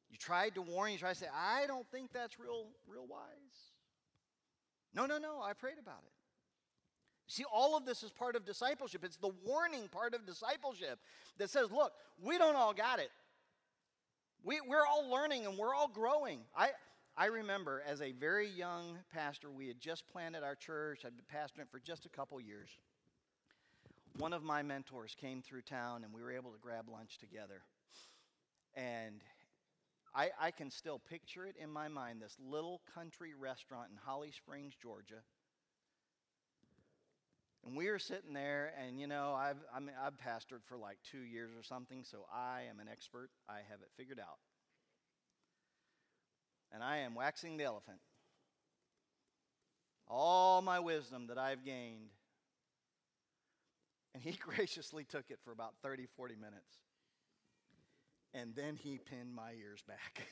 You 0.09 0.17
tried 0.17 0.55
to 0.55 0.61
warn, 0.61 0.93
you 0.93 0.97
tried 0.97 1.15
to 1.15 1.19
say, 1.19 1.27
I 1.35 1.67
don't 1.67 1.85
think 1.91 2.13
that's 2.13 2.39
real, 2.39 2.67
real 2.87 3.05
wise. 3.05 3.19
No, 4.93 5.05
no, 5.05 5.17
no, 5.17 5.41
I 5.41 5.51
prayed 5.51 5.77
about 5.77 5.99
it. 6.05 6.14
See, 7.27 7.43
all 7.51 7.75
of 7.75 7.85
this 7.85 8.03
is 8.03 8.11
part 8.11 8.35
of 8.35 8.45
discipleship. 8.45 9.03
It's 9.03 9.17
the 9.17 9.31
warning 9.45 9.87
part 9.87 10.13
of 10.13 10.25
discipleship 10.25 10.99
that 11.37 11.49
says, 11.49 11.71
look, 11.71 11.93
we 12.23 12.37
don't 12.37 12.55
all 12.55 12.73
got 12.73 12.99
it. 12.99 13.09
We, 14.43 14.61
we're 14.61 14.85
all 14.85 15.09
learning 15.09 15.45
and 15.47 15.57
we're 15.57 15.73
all 15.73 15.87
growing. 15.87 16.41
I, 16.55 16.69
I 17.17 17.25
remember 17.25 17.81
as 17.87 18.01
a 18.01 18.11
very 18.11 18.47
young 18.47 18.99
pastor, 19.11 19.49
we 19.49 19.67
had 19.67 19.79
just 19.79 20.07
planted 20.07 20.43
our 20.43 20.53
church. 20.53 21.01
I'd 21.03 21.13
been 21.15 21.25
pastoring 21.25 21.69
for 21.71 21.79
just 21.79 22.05
a 22.05 22.09
couple 22.09 22.39
years. 22.39 22.69
One 24.17 24.31
of 24.31 24.43
my 24.43 24.61
mentors 24.61 25.15
came 25.19 25.41
through 25.41 25.63
town 25.63 26.03
and 26.03 26.13
we 26.13 26.21
were 26.21 26.31
able 26.31 26.51
to 26.51 26.59
grab 26.61 26.89
lunch 26.89 27.17
together. 27.17 27.63
And 28.75 29.21
I, 30.13 30.29
I 30.39 30.51
can 30.51 30.69
still 30.69 30.99
picture 30.99 31.47
it 31.47 31.55
in 31.59 31.71
my 31.71 31.87
mind 31.87 32.21
this 32.21 32.37
little 32.39 32.81
country 32.93 33.33
restaurant 33.37 33.87
in 33.91 33.97
Holly 33.97 34.31
Springs, 34.31 34.73
Georgia 34.79 35.23
and 37.65 37.75
we 37.75 37.89
were 37.89 37.97
sitting 37.97 38.33
there, 38.33 38.73
and 38.79 38.99
you 38.99 39.07
know, 39.07 39.33
I've, 39.35 39.57
I 39.75 39.79
mean, 39.79 39.95
I've 39.99 40.17
pastored 40.17 40.63
for 40.67 40.77
like 40.77 40.97
two 41.09 41.21
years 41.21 41.51
or 41.57 41.63
something, 41.63 42.03
so 42.03 42.25
I 42.31 42.61
am 42.69 42.79
an 42.79 42.87
expert. 42.91 43.31
I 43.49 43.57
have 43.69 43.81
it 43.81 43.89
figured 43.97 44.19
out. 44.19 44.37
And 46.71 46.83
I 46.83 46.97
am 46.97 47.15
waxing 47.15 47.57
the 47.57 47.63
elephant. 47.63 47.97
All 50.07 50.61
my 50.61 50.79
wisdom 50.79 51.27
that 51.27 51.39
I've 51.39 51.65
gained. 51.65 52.09
And 54.13 54.21
he 54.21 54.31
graciously 54.39 55.03
took 55.03 55.31
it 55.31 55.39
for 55.43 55.51
about 55.51 55.73
30, 55.81 56.05
40 56.15 56.35
minutes. 56.35 56.77
And 58.35 58.53
then 58.53 58.75
he 58.75 58.99
pinned 58.99 59.33
my 59.33 59.53
ears 59.59 59.81
back. 59.87 60.27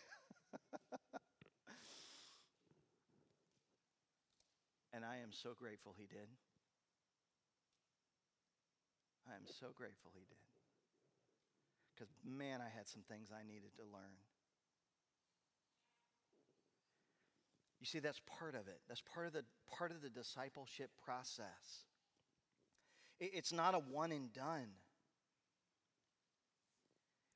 and 4.93 5.03
I 5.03 5.17
am 5.23 5.31
so 5.31 5.55
grateful 5.57 5.95
he 5.97 6.05
did. 6.05 6.27
I 9.29 9.35
am 9.35 9.45
so 9.47 9.67
grateful 9.75 10.11
he 10.13 10.25
did. 10.27 10.37
because, 11.93 12.11
man, 12.25 12.59
I 12.61 12.69
had 12.75 12.87
some 12.87 13.03
things 13.07 13.29
I 13.31 13.45
needed 13.47 13.75
to 13.77 13.83
learn. 13.83 14.17
You 17.79 17.85
see, 17.85 17.99
that's 17.99 18.21
part 18.39 18.55
of 18.55 18.67
it. 18.67 18.79
That's 18.87 19.01
part 19.01 19.27
of 19.27 19.33
the, 19.33 19.43
part 19.77 19.91
of 19.91 20.01
the 20.01 20.09
discipleship 20.09 20.89
process. 21.03 21.85
It, 23.19 23.31
it's 23.33 23.51
not 23.51 23.75
a 23.75 23.79
one 23.79 24.11
and 24.11 24.31
done. 24.33 24.67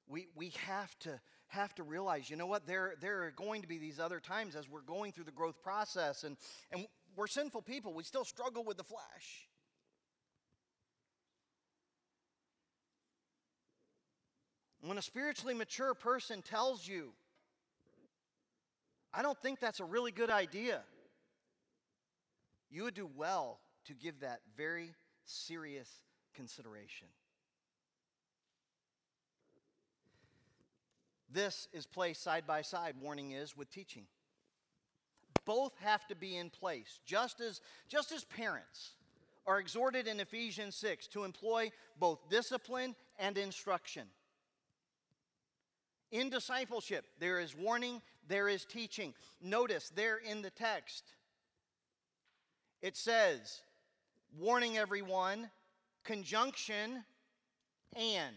We, 0.08 0.28
we 0.36 0.54
have 0.66 0.98
to 1.00 1.20
have 1.48 1.74
to 1.76 1.84
realize, 1.84 2.30
you 2.30 2.36
know 2.36 2.46
what, 2.46 2.66
there, 2.68 2.96
there 3.02 3.24
are 3.24 3.32
going 3.32 3.62
to 3.62 3.68
be 3.68 3.78
these 3.78 4.00
other 4.00 4.20
times 4.20 4.56
as 4.56 4.70
we're 4.70 4.82
going 4.82 5.12
through 5.14 5.24
the 5.24 5.32
growth 5.32 5.62
process, 5.62 6.24
and, 6.24 6.36
and 6.72 6.86
we're 7.16 7.28
sinful 7.28 7.62
people. 7.62 7.94
We 7.94 8.04
still 8.04 8.26
struggle 8.26 8.64
with 8.66 8.78
the 8.78 8.84
flesh. 8.84 9.48
When 14.88 14.98
a 14.98 15.02
spiritually 15.02 15.54
mature 15.54 15.94
person 15.94 16.42
tells 16.42 16.88
you, 16.88 17.10
I 19.14 19.22
don't 19.22 19.38
think 19.42 19.60
that's 19.60 19.82
a 19.82 19.84
really 19.84 20.14
good 20.14 20.30
idea, 20.30 20.82
you 22.70 22.84
would 22.84 22.94
do 22.94 23.10
well 23.18 23.60
to 23.88 23.94
give 23.94 24.22
that 24.22 24.40
very 24.56 24.94
serious 25.26 25.90
consideration. 26.34 27.08
This 31.30 31.68
is 31.74 31.86
placed 31.86 32.24
side 32.24 32.48
by 32.48 32.62
side, 32.62 32.96
warning 33.02 33.32
is, 33.32 33.58
with 33.58 33.70
teaching. 33.70 34.06
Both 35.44 35.74
have 35.82 36.08
to 36.08 36.16
be 36.16 36.38
in 36.38 36.50
place, 36.50 37.02
just 37.06 37.42
as, 37.42 37.60
just 37.90 38.14
as 38.14 38.24
parents 38.24 38.92
are 39.46 39.60
exhorted 39.60 40.08
in 40.08 40.22
Ephesians 40.22 40.76
6 40.76 41.08
to 41.08 41.26
employ 41.26 41.72
both 42.00 42.30
discipline 42.30 42.96
and 43.20 43.38
instruction. 43.38 44.08
In 46.12 46.30
discipleship, 46.30 47.06
there 47.20 47.40
is 47.40 47.56
warning, 47.56 48.02
there 48.28 48.48
is 48.48 48.66
teaching. 48.66 49.14
Notice 49.42 49.92
there 49.96 50.18
in 50.18 50.42
the 50.42 50.50
text, 50.50 51.04
it 52.82 52.96
says, 52.96 53.62
warning 54.40 54.78
everyone, 54.78 55.50
conjunction, 56.04 57.04
and 57.96 58.36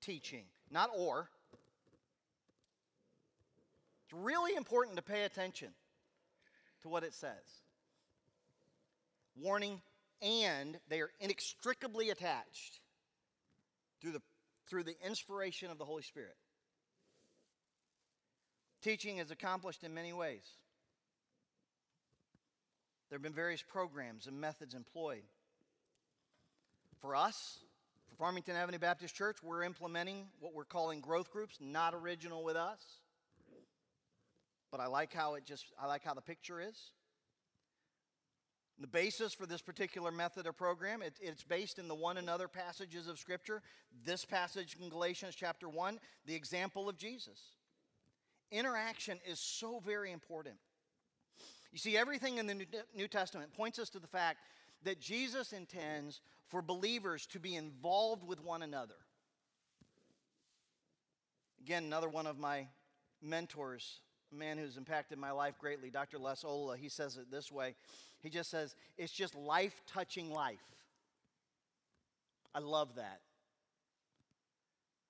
teaching, 0.00 0.44
not 0.70 0.90
or. 0.96 1.28
It's 4.04 4.14
really 4.14 4.54
important 4.54 4.96
to 4.96 5.02
pay 5.02 5.24
attention 5.24 5.68
to 6.82 6.88
what 6.88 7.04
it 7.04 7.14
says. 7.14 7.62
Warning, 9.40 9.80
and 10.20 10.78
they 10.88 11.00
are 11.00 11.10
inextricably 11.20 12.10
attached 12.10 12.80
through 14.00 14.12
the 14.12 14.22
through 14.68 14.84
the 14.84 14.96
inspiration 15.06 15.70
of 15.70 15.78
the 15.78 15.84
Holy 15.84 16.02
Spirit. 16.02 16.36
Teaching 18.82 19.18
is 19.18 19.30
accomplished 19.30 19.82
in 19.82 19.94
many 19.94 20.12
ways. 20.12 20.44
There 23.08 23.16
have 23.16 23.22
been 23.22 23.32
various 23.32 23.62
programs 23.62 24.26
and 24.26 24.40
methods 24.40 24.74
employed. 24.74 25.22
For 27.00 27.16
us, 27.16 27.58
for 28.08 28.16
Farmington 28.16 28.56
Avenue 28.56 28.78
Baptist 28.78 29.14
Church, 29.14 29.38
we're 29.42 29.62
implementing 29.62 30.26
what 30.40 30.54
we're 30.54 30.64
calling 30.64 31.00
growth 31.00 31.30
groups, 31.30 31.56
not 31.60 31.94
original 31.94 32.44
with 32.44 32.56
us. 32.56 32.80
But 34.70 34.80
I 34.80 34.86
like 34.86 35.14
how 35.14 35.34
it 35.34 35.46
just 35.46 35.64
I 35.80 35.86
like 35.86 36.04
how 36.04 36.14
the 36.14 36.20
picture 36.20 36.60
is. 36.60 36.76
The 38.80 38.86
basis 38.86 39.34
for 39.34 39.44
this 39.44 39.60
particular 39.60 40.12
method 40.12 40.46
or 40.46 40.52
program, 40.52 41.02
it, 41.02 41.14
it's 41.20 41.42
based 41.42 41.78
in 41.78 41.88
the 41.88 41.94
one 41.94 42.16
another 42.16 42.46
passages 42.46 43.08
of 43.08 43.18
Scripture. 43.18 43.60
This 44.04 44.24
passage 44.24 44.76
in 44.80 44.88
Galatians 44.88 45.34
chapter 45.34 45.68
1, 45.68 45.98
the 46.26 46.34
example 46.34 46.88
of 46.88 46.96
Jesus. 46.96 47.40
Interaction 48.52 49.18
is 49.26 49.40
so 49.40 49.80
very 49.84 50.12
important. 50.12 50.54
You 51.72 51.78
see, 51.78 51.96
everything 51.96 52.38
in 52.38 52.46
the 52.46 52.66
New 52.94 53.08
Testament 53.08 53.52
points 53.52 53.78
us 53.78 53.90
to 53.90 53.98
the 53.98 54.06
fact 54.06 54.38
that 54.84 55.00
Jesus 55.00 55.52
intends 55.52 56.20
for 56.46 56.62
believers 56.62 57.26
to 57.26 57.40
be 57.40 57.56
involved 57.56 58.26
with 58.26 58.42
one 58.42 58.62
another. 58.62 58.94
Again, 61.60 61.84
another 61.84 62.08
one 62.08 62.26
of 62.26 62.38
my 62.38 62.68
mentors, 63.20 64.00
man 64.32 64.58
who's 64.58 64.76
impacted 64.76 65.18
my 65.18 65.30
life 65.30 65.54
greatly, 65.58 65.90
Dr. 65.90 66.18
Les 66.18 66.42
Ollila, 66.44 66.76
he 66.76 66.88
says 66.88 67.16
it 67.16 67.30
this 67.30 67.50
way 67.50 67.74
he 68.20 68.30
just 68.30 68.50
says, 68.50 68.74
it's 68.96 69.12
just 69.12 69.34
life 69.34 69.80
touching 69.86 70.30
life. 70.30 70.62
I 72.54 72.58
love 72.58 72.96
that. 72.96 73.20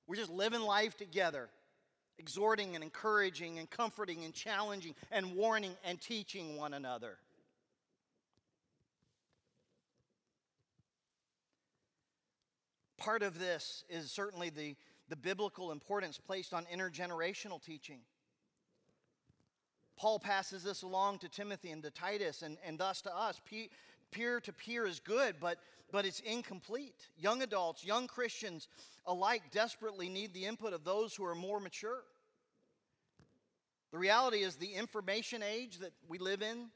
We're 0.07 0.17
just 0.17 0.31
living 0.31 0.61
life 0.61 0.97
together, 0.97 1.49
exhorting 2.19 2.75
and 2.75 2.85
encouraging 2.85 3.59
and 3.59 3.69
comforting 3.69 4.25
and 4.25 4.35
challenging 4.35 4.95
and 5.11 5.35
warning 5.35 5.75
and 5.85 6.01
teaching 6.01 6.57
one 6.57 6.75
another. 6.75 7.17
Part 12.99 13.23
of 13.23 13.39
this 13.39 13.85
is 13.89 14.11
certainly 14.11 14.51
the, 14.51 14.75
the 15.09 15.17
biblical 15.17 15.71
importance 15.71 16.19
placed 16.19 16.53
on 16.53 16.67
intergenerational 16.75 17.63
teaching. 17.63 18.01
Paul 19.99 20.21
passes 20.21 20.63
this 20.63 20.83
along 20.83 21.19
to 21.19 21.29
Timothy 21.29 21.71
and 21.71 21.83
to 21.83 21.91
Titus 21.91 22.43
and, 22.43 22.57
and 22.65 22.79
thus 22.79 23.03
to 23.03 23.15
us. 23.15 23.41
Peer 24.11 24.41
to 24.41 24.53
peer 24.53 24.87
is 24.87 25.01
good, 25.01 25.37
but, 25.41 25.59
but 25.91 26.07
it's 26.07 26.21
incomplete. 26.21 27.09
Young 27.19 27.43
adults, 27.43 27.85
young 27.85 28.07
Christians 28.07 28.69
alike 29.07 29.43
desperately 29.51 30.09
need 30.09 30.33
the 30.33 30.47
input 30.47 30.73
of 30.73 30.85
those 30.85 31.15
who 31.15 31.25
are 31.25 31.35
more 31.35 31.59
mature. 31.59 32.05
The 33.91 33.99
reality 33.99 34.39
is, 34.39 34.57
the 34.57 34.75
information 34.75 35.43
age 35.43 35.79
that 35.79 35.93
we 36.09 36.19
live 36.19 36.43
in, 36.43 36.69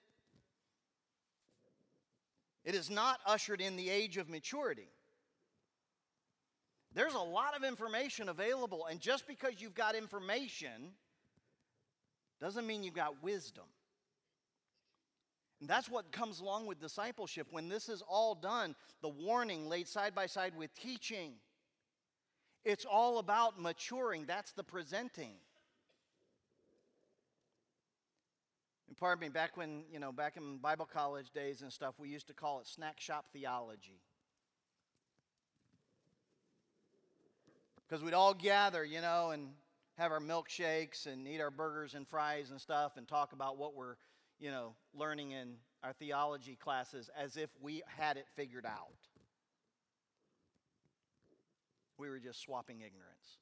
it 2.64 2.74
is 2.74 2.90
not 2.90 3.20
ushered 3.26 3.60
in 3.60 3.76
the 3.76 3.88
age 3.88 4.16
of 4.16 4.28
maturity. 4.28 4.88
There's 6.94 7.14
a 7.14 7.18
lot 7.18 7.56
of 7.56 7.64
information 7.64 8.28
available, 8.28 8.86
and 8.90 8.98
just 8.98 9.26
because 9.26 9.60
you've 9.60 9.74
got 9.74 9.94
information 9.94 10.92
doesn't 12.42 12.66
mean 12.66 12.82
you've 12.82 12.94
got 12.94 13.22
wisdom. 13.22 13.64
And 15.60 15.70
that's 15.70 15.88
what 15.88 16.10
comes 16.10 16.40
along 16.40 16.66
with 16.66 16.80
discipleship. 16.80 17.46
When 17.52 17.68
this 17.68 17.88
is 17.88 18.02
all 18.08 18.34
done, 18.34 18.74
the 19.00 19.08
warning 19.08 19.68
laid 19.68 19.86
side 19.86 20.12
by 20.12 20.26
side 20.26 20.54
with 20.56 20.74
teaching, 20.74 21.34
it's 22.64 22.84
all 22.84 23.18
about 23.18 23.60
maturing. 23.60 24.24
That's 24.26 24.50
the 24.52 24.64
presenting. 24.64 25.34
And 28.88 28.96
pardon 28.96 29.20
me, 29.20 29.28
back 29.28 29.56
when, 29.56 29.84
you 29.92 30.00
know, 30.00 30.10
back 30.10 30.36
in 30.36 30.58
Bible 30.58 30.88
college 30.92 31.30
days 31.30 31.62
and 31.62 31.72
stuff, 31.72 31.94
we 31.96 32.08
used 32.08 32.26
to 32.26 32.34
call 32.34 32.58
it 32.58 32.66
snack 32.66 32.98
shop 32.98 33.26
theology. 33.32 34.00
Because 37.88 38.02
we'd 38.02 38.14
all 38.14 38.34
gather, 38.34 38.84
you 38.84 39.00
know, 39.00 39.30
and 39.30 39.50
have 39.98 40.12
our 40.12 40.20
milkshakes 40.20 41.06
and 41.06 41.26
eat 41.26 41.40
our 41.40 41.50
burgers 41.50 41.94
and 41.94 42.06
fries 42.08 42.50
and 42.50 42.60
stuff 42.60 42.96
and 42.96 43.06
talk 43.06 43.32
about 43.32 43.58
what 43.58 43.74
we're, 43.74 43.96
you 44.38 44.50
know, 44.50 44.74
learning 44.94 45.32
in 45.32 45.54
our 45.82 45.92
theology 45.92 46.56
classes 46.56 47.10
as 47.16 47.36
if 47.36 47.50
we 47.60 47.82
had 47.86 48.16
it 48.16 48.26
figured 48.34 48.64
out. 48.64 48.88
We 51.98 52.08
were 52.08 52.18
just 52.18 52.40
swapping 52.40 52.76
ignorance. 52.76 53.38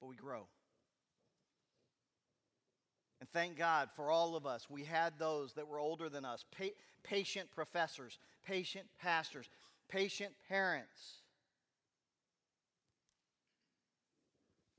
But 0.00 0.08
we 0.08 0.16
grow. 0.16 0.46
And 3.20 3.28
thank 3.30 3.56
God 3.56 3.88
for 3.94 4.10
all 4.10 4.36
of 4.36 4.46
us. 4.46 4.68
We 4.68 4.84
had 4.84 5.14
those 5.18 5.52
that 5.54 5.66
were 5.66 5.78
older 5.78 6.08
than 6.08 6.24
us 6.24 6.44
pa- 6.56 6.74
patient 7.02 7.50
professors, 7.50 8.18
patient 8.46 8.86
pastors, 9.00 9.48
patient 9.88 10.32
parents 10.48 11.17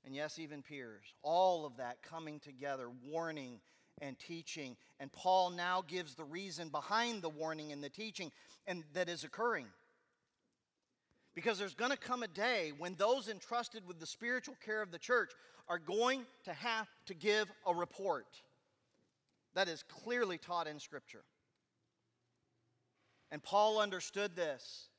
and 0.10 0.16
yes, 0.16 0.40
even 0.40 0.64
peers. 0.64 1.14
All 1.22 1.68
of 1.68 1.78
that 1.78 2.02
coming 2.02 2.40
together, 2.40 2.88
warning 3.08 3.60
and 4.02 4.18
teaching. 4.18 4.76
And 5.00 5.12
Paul 5.12 5.52
now 5.52 5.84
gives 5.88 6.16
the 6.16 6.24
reason 6.24 6.70
behind 6.70 7.22
the 7.22 7.30
warning 7.30 7.72
and 7.72 7.84
the 7.84 7.90
teaching 7.90 8.32
and 8.66 8.84
that 8.96 9.08
is 9.08 9.24
occurring. 9.24 9.68
Because 11.36 11.60
there's 11.60 11.76
going 11.76 11.92
to 11.92 11.98
come 11.98 12.24
a 12.24 12.28
day 12.28 12.74
when 12.76 12.96
those 12.96 13.30
entrusted 13.30 13.88
with 13.88 14.00
the 14.00 14.08
spiritual 14.08 14.56
care 14.66 14.82
of 14.82 14.92
the 14.92 14.98
church 14.98 15.32
are 15.68 15.78
going 15.78 16.26
to 16.46 16.54
have 16.54 16.88
to 17.06 17.14
give 17.14 17.48
a 17.68 17.76
report. 17.76 18.42
That 19.54 19.68
is 19.68 19.84
clearly 19.84 20.40
taught 20.40 20.66
in 20.66 20.80
Scripture. 20.80 21.24
And 23.30 23.44
Paul 23.44 23.80
understood 23.80 24.36
this. 24.36 24.90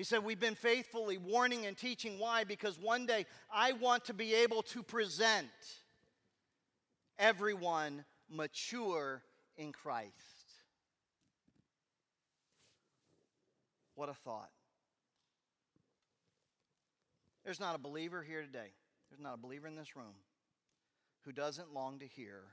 He 0.00 0.04
said, 0.04 0.24
We've 0.24 0.40
been 0.40 0.54
faithfully 0.54 1.18
warning 1.18 1.66
and 1.66 1.76
teaching. 1.76 2.18
Why? 2.18 2.44
Because 2.44 2.78
one 2.78 3.04
day 3.04 3.26
I 3.52 3.72
want 3.72 4.06
to 4.06 4.14
be 4.14 4.32
able 4.32 4.62
to 4.62 4.82
present 4.82 5.46
everyone 7.18 8.06
mature 8.30 9.22
in 9.58 9.72
Christ. 9.72 10.14
What 13.94 14.08
a 14.08 14.14
thought. 14.14 14.48
There's 17.44 17.60
not 17.60 17.74
a 17.74 17.78
believer 17.78 18.22
here 18.22 18.40
today, 18.40 18.72
there's 19.10 19.20
not 19.20 19.34
a 19.34 19.36
believer 19.36 19.66
in 19.66 19.76
this 19.76 19.94
room 19.94 20.14
who 21.26 21.32
doesn't 21.32 21.74
long 21.74 21.98
to 21.98 22.06
hear, 22.06 22.44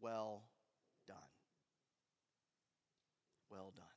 well 0.00 0.44
done. 1.08 1.16
Well 3.50 3.72
done. 3.74 3.89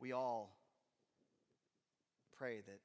We 0.00 0.12
all 0.12 0.56
pray 2.36 2.62
that 2.66 2.80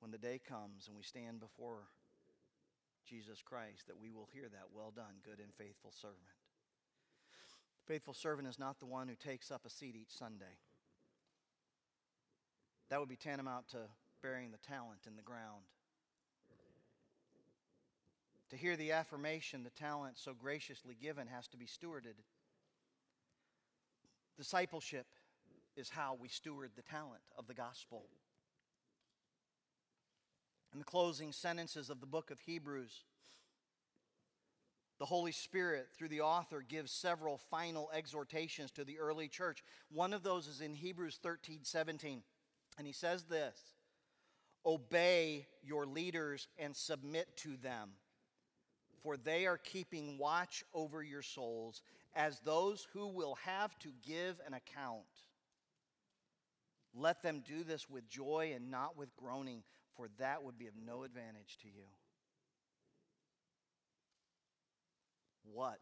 when 0.00 0.10
the 0.10 0.18
day 0.18 0.40
comes 0.46 0.88
and 0.88 0.96
we 0.96 1.04
stand 1.04 1.38
before 1.38 1.84
Jesus 3.08 3.42
Christ, 3.42 3.86
that 3.86 4.00
we 4.00 4.10
will 4.10 4.28
hear 4.32 4.48
that, 4.50 4.68
well 4.74 4.92
done, 4.94 5.22
good 5.24 5.38
and 5.38 5.54
faithful 5.54 5.92
servant. 5.92 6.18
The 7.86 7.92
faithful 7.92 8.14
servant 8.14 8.48
is 8.48 8.58
not 8.58 8.80
the 8.80 8.86
one 8.86 9.06
who 9.06 9.14
takes 9.14 9.52
up 9.52 9.62
a 9.64 9.70
seat 9.70 9.94
each 9.94 10.10
Sunday. 10.10 10.58
That 12.90 12.98
would 12.98 13.08
be 13.08 13.16
tantamount 13.16 13.68
to 13.68 13.78
burying 14.22 14.50
the 14.50 14.58
talent 14.58 15.00
in 15.06 15.14
the 15.14 15.22
ground. 15.22 15.62
To 18.50 18.56
hear 18.56 18.76
the 18.76 18.92
affirmation, 18.92 19.62
the 19.62 19.70
talent 19.70 20.18
so 20.18 20.32
graciously 20.34 20.96
given 21.00 21.28
has 21.28 21.46
to 21.48 21.56
be 21.56 21.66
stewarded. 21.66 22.14
Discipleship 24.36 25.06
is 25.76 25.90
how 25.90 26.16
we 26.20 26.28
steward 26.28 26.70
the 26.74 26.82
talent 26.82 27.22
of 27.38 27.46
the 27.46 27.54
gospel. 27.54 28.04
In 30.72 30.78
the 30.78 30.84
closing 30.84 31.32
sentences 31.32 31.90
of 31.90 32.00
the 32.00 32.06
book 32.06 32.30
of 32.30 32.40
Hebrews, 32.40 33.04
the 34.98 35.04
Holy 35.04 35.32
Spirit, 35.32 35.88
through 35.96 36.08
the 36.08 36.22
author, 36.22 36.64
gives 36.66 36.90
several 36.90 37.36
final 37.36 37.90
exhortations 37.94 38.70
to 38.72 38.84
the 38.84 38.98
early 38.98 39.28
church. 39.28 39.62
One 39.90 40.14
of 40.14 40.22
those 40.22 40.46
is 40.46 40.60
in 40.60 40.74
Hebrews 40.74 41.18
13 41.22 41.60
17. 41.62 42.22
And 42.78 42.86
he 42.86 42.92
says 42.92 43.24
this 43.24 43.58
Obey 44.64 45.46
your 45.62 45.86
leaders 45.86 46.48
and 46.58 46.74
submit 46.74 47.36
to 47.38 47.56
them, 47.56 47.90
for 49.02 49.16
they 49.16 49.46
are 49.46 49.58
keeping 49.58 50.18
watch 50.18 50.64
over 50.72 51.02
your 51.02 51.22
souls 51.22 51.82
as 52.14 52.40
those 52.40 52.86
who 52.92 53.06
will 53.08 53.36
have 53.44 53.78
to 53.80 53.88
give 54.02 54.40
an 54.46 54.54
account. 54.54 55.04
Let 56.98 57.22
them 57.22 57.42
do 57.46 57.62
this 57.62 57.90
with 57.90 58.08
joy 58.08 58.52
and 58.54 58.70
not 58.70 58.96
with 58.96 59.14
groaning, 59.16 59.62
for 59.94 60.08
that 60.18 60.42
would 60.42 60.58
be 60.58 60.66
of 60.66 60.74
no 60.82 61.02
advantage 61.02 61.58
to 61.62 61.68
you. 61.68 61.84
What 65.44 65.80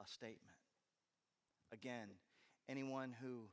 a 0.00 0.08
statement. 0.08 0.56
Again, 1.72 2.08
anyone 2.68 3.14
who 3.20 3.48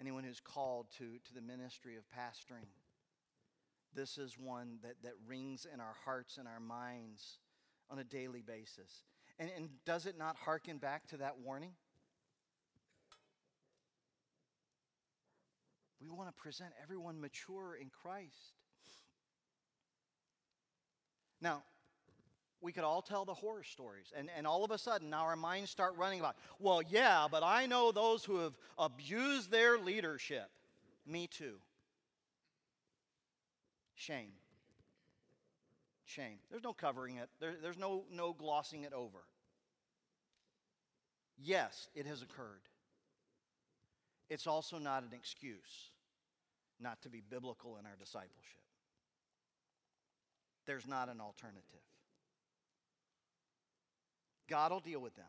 anyone 0.00 0.24
who's 0.24 0.40
called 0.40 0.86
to, 0.98 1.18
to 1.24 1.34
the 1.34 1.40
ministry 1.40 1.96
of 1.96 2.02
pastoring, 2.08 2.66
this 3.94 4.18
is 4.18 4.36
one 4.36 4.78
that, 4.82 4.94
that 5.04 5.12
rings 5.24 5.68
in 5.72 5.80
our 5.80 5.94
hearts 6.04 6.36
and 6.36 6.48
our 6.48 6.58
minds 6.58 7.38
on 7.90 8.00
a 8.00 8.04
daily 8.04 8.42
basis. 8.42 9.04
And, 9.38 9.50
and 9.56 9.68
does 9.84 10.06
it 10.06 10.18
not 10.18 10.36
hearken 10.36 10.78
back 10.78 11.06
to 11.08 11.16
that 11.18 11.38
warning? 11.38 11.72
We 16.04 16.14
want 16.14 16.28
to 16.28 16.42
present 16.42 16.70
everyone 16.82 17.20
mature 17.20 17.78
in 17.80 17.88
Christ. 17.88 18.58
Now, 21.40 21.62
we 22.60 22.72
could 22.72 22.84
all 22.84 23.02
tell 23.02 23.24
the 23.24 23.34
horror 23.34 23.64
stories. 23.64 24.12
And, 24.16 24.28
and 24.36 24.46
all 24.46 24.64
of 24.64 24.70
a 24.70 24.78
sudden, 24.78 25.10
now 25.10 25.22
our 25.22 25.36
minds 25.36 25.70
start 25.70 25.96
running 25.96 26.20
about, 26.20 26.36
well, 26.58 26.82
yeah, 26.82 27.26
but 27.30 27.42
I 27.42 27.66
know 27.66 27.90
those 27.90 28.24
who 28.24 28.38
have 28.38 28.54
abused 28.78 29.50
their 29.50 29.78
leadership. 29.78 30.50
Me 31.06 31.26
too. 31.26 31.56
Shame. 33.94 34.32
Shame. 36.04 36.38
There's 36.50 36.62
no 36.62 36.72
covering 36.72 37.16
it, 37.16 37.28
there, 37.40 37.54
there's 37.62 37.78
no, 37.78 38.04
no 38.12 38.32
glossing 38.34 38.82
it 38.82 38.92
over. 38.92 39.18
Yes, 41.38 41.88
it 41.94 42.06
has 42.06 42.22
occurred. 42.22 42.62
It's 44.28 44.46
also 44.46 44.78
not 44.78 45.02
an 45.02 45.10
excuse 45.12 45.90
not 46.84 47.02
to 47.02 47.08
be 47.08 47.20
biblical 47.28 47.76
in 47.78 47.86
our 47.86 47.96
discipleship. 47.98 48.60
There's 50.66 50.86
not 50.86 51.08
an 51.08 51.20
alternative. 51.20 51.64
God 54.48 54.70
will 54.70 54.80
deal 54.80 55.00
with 55.00 55.16
them. 55.16 55.24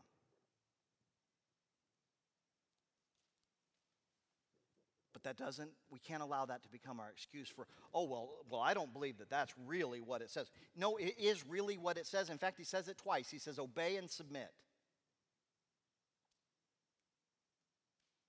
But 5.12 5.22
that 5.24 5.38
doesn't, 5.38 5.70
we 5.90 5.98
can't 5.98 6.22
allow 6.22 6.44
that 6.44 6.62
to 6.62 6.68
become 6.68 7.00
our 7.00 7.10
excuse 7.10 7.48
for, 7.48 7.66
oh, 7.94 8.04
well, 8.04 8.28
well, 8.50 8.60
I 8.60 8.74
don't 8.74 8.92
believe 8.92 9.16
that 9.18 9.30
that's 9.30 9.54
really 9.66 10.02
what 10.02 10.20
it 10.20 10.30
says. 10.30 10.50
No, 10.76 10.96
it 10.98 11.14
is 11.18 11.44
really 11.46 11.78
what 11.78 11.96
it 11.96 12.06
says. 12.06 12.28
In 12.28 12.36
fact, 12.36 12.58
he 12.58 12.64
says 12.64 12.88
it 12.88 12.98
twice. 12.98 13.30
He 13.30 13.38
says, 13.38 13.58
obey 13.58 13.96
and 13.96 14.10
submit. 14.10 14.50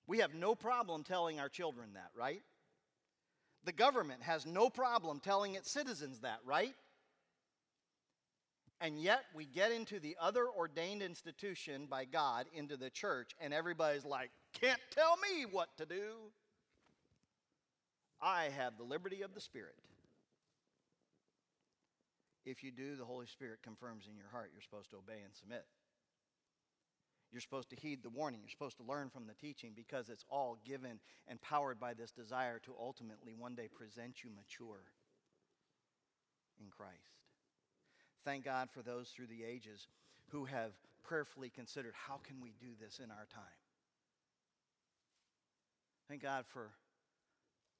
We 0.07 0.19
have 0.19 0.33
no 0.33 0.55
problem 0.55 1.03
telling 1.03 1.41
our 1.41 1.49
children 1.49 1.89
that, 1.95 2.11
right? 2.15 2.41
The 3.67 3.73
government 3.73 4.23
has 4.23 4.45
no 4.45 4.69
problem 4.69 5.19
telling 5.19 5.55
its 5.55 5.69
citizens 5.69 6.21
that, 6.21 6.39
right? 6.45 6.73
And 8.79 8.97
yet 8.97 9.25
we 9.35 9.45
get 9.45 9.73
into 9.73 9.99
the 9.99 10.15
other 10.21 10.45
ordained 10.47 11.01
institution 11.01 11.85
by 11.89 12.05
God, 12.05 12.45
into 12.53 12.77
the 12.77 12.89
church, 12.89 13.31
and 13.41 13.53
everybody's 13.53 14.05
like, 14.05 14.29
can't 14.53 14.79
tell 14.91 15.17
me 15.17 15.45
what 15.51 15.67
to 15.79 15.85
do. 15.85 16.31
I 18.21 18.45
have 18.57 18.77
the 18.77 18.85
liberty 18.85 19.21
of 19.21 19.33
the 19.33 19.41
Spirit. 19.41 19.75
If 22.45 22.63
you 22.63 22.71
do, 22.71 22.95
the 22.95 23.03
Holy 23.03 23.27
Spirit 23.27 23.59
confirms 23.63 24.07
in 24.09 24.15
your 24.15 24.29
heart 24.31 24.51
you're 24.53 24.61
supposed 24.61 24.91
to 24.91 24.95
obey 24.95 25.19
and 25.25 25.35
submit. 25.35 25.65
You're 27.31 27.41
supposed 27.41 27.69
to 27.71 27.75
heed 27.75 28.03
the 28.03 28.09
warning. 28.09 28.39
You're 28.41 28.49
supposed 28.49 28.77
to 28.77 28.83
learn 28.83 29.09
from 29.09 29.27
the 29.27 29.33
teaching 29.33 29.73
because 29.75 30.09
it's 30.09 30.25
all 30.29 30.57
given 30.65 30.99
and 31.27 31.41
powered 31.41 31.79
by 31.79 31.93
this 31.93 32.11
desire 32.11 32.59
to 32.59 32.73
ultimately 32.79 33.33
one 33.37 33.55
day 33.55 33.67
present 33.67 34.23
you 34.23 34.29
mature 34.35 34.83
in 36.59 36.67
Christ. 36.69 37.21
Thank 38.23 38.45
God 38.45 38.69
for 38.71 38.81
those 38.81 39.09
through 39.09 39.27
the 39.27 39.43
ages 39.43 39.87
who 40.29 40.45
have 40.45 40.71
prayerfully 41.03 41.49
considered 41.49 41.93
how 41.93 42.17
can 42.17 42.41
we 42.41 42.53
do 42.59 42.67
this 42.79 42.99
in 43.03 43.11
our 43.11 43.27
time? 43.33 43.43
Thank 46.09 46.21
God 46.21 46.45
for 46.47 46.71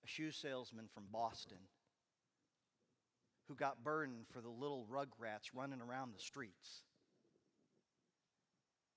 a 0.03 0.07
shoe 0.07 0.31
salesman 0.31 0.88
from 0.93 1.03
Boston 1.12 1.57
who 3.47 3.55
got 3.55 3.83
burdened 3.83 4.25
for 4.31 4.41
the 4.41 4.49
little 4.49 4.86
rugrats 4.91 5.49
running 5.53 5.81
around 5.81 6.13
the 6.13 6.21
streets 6.21 6.83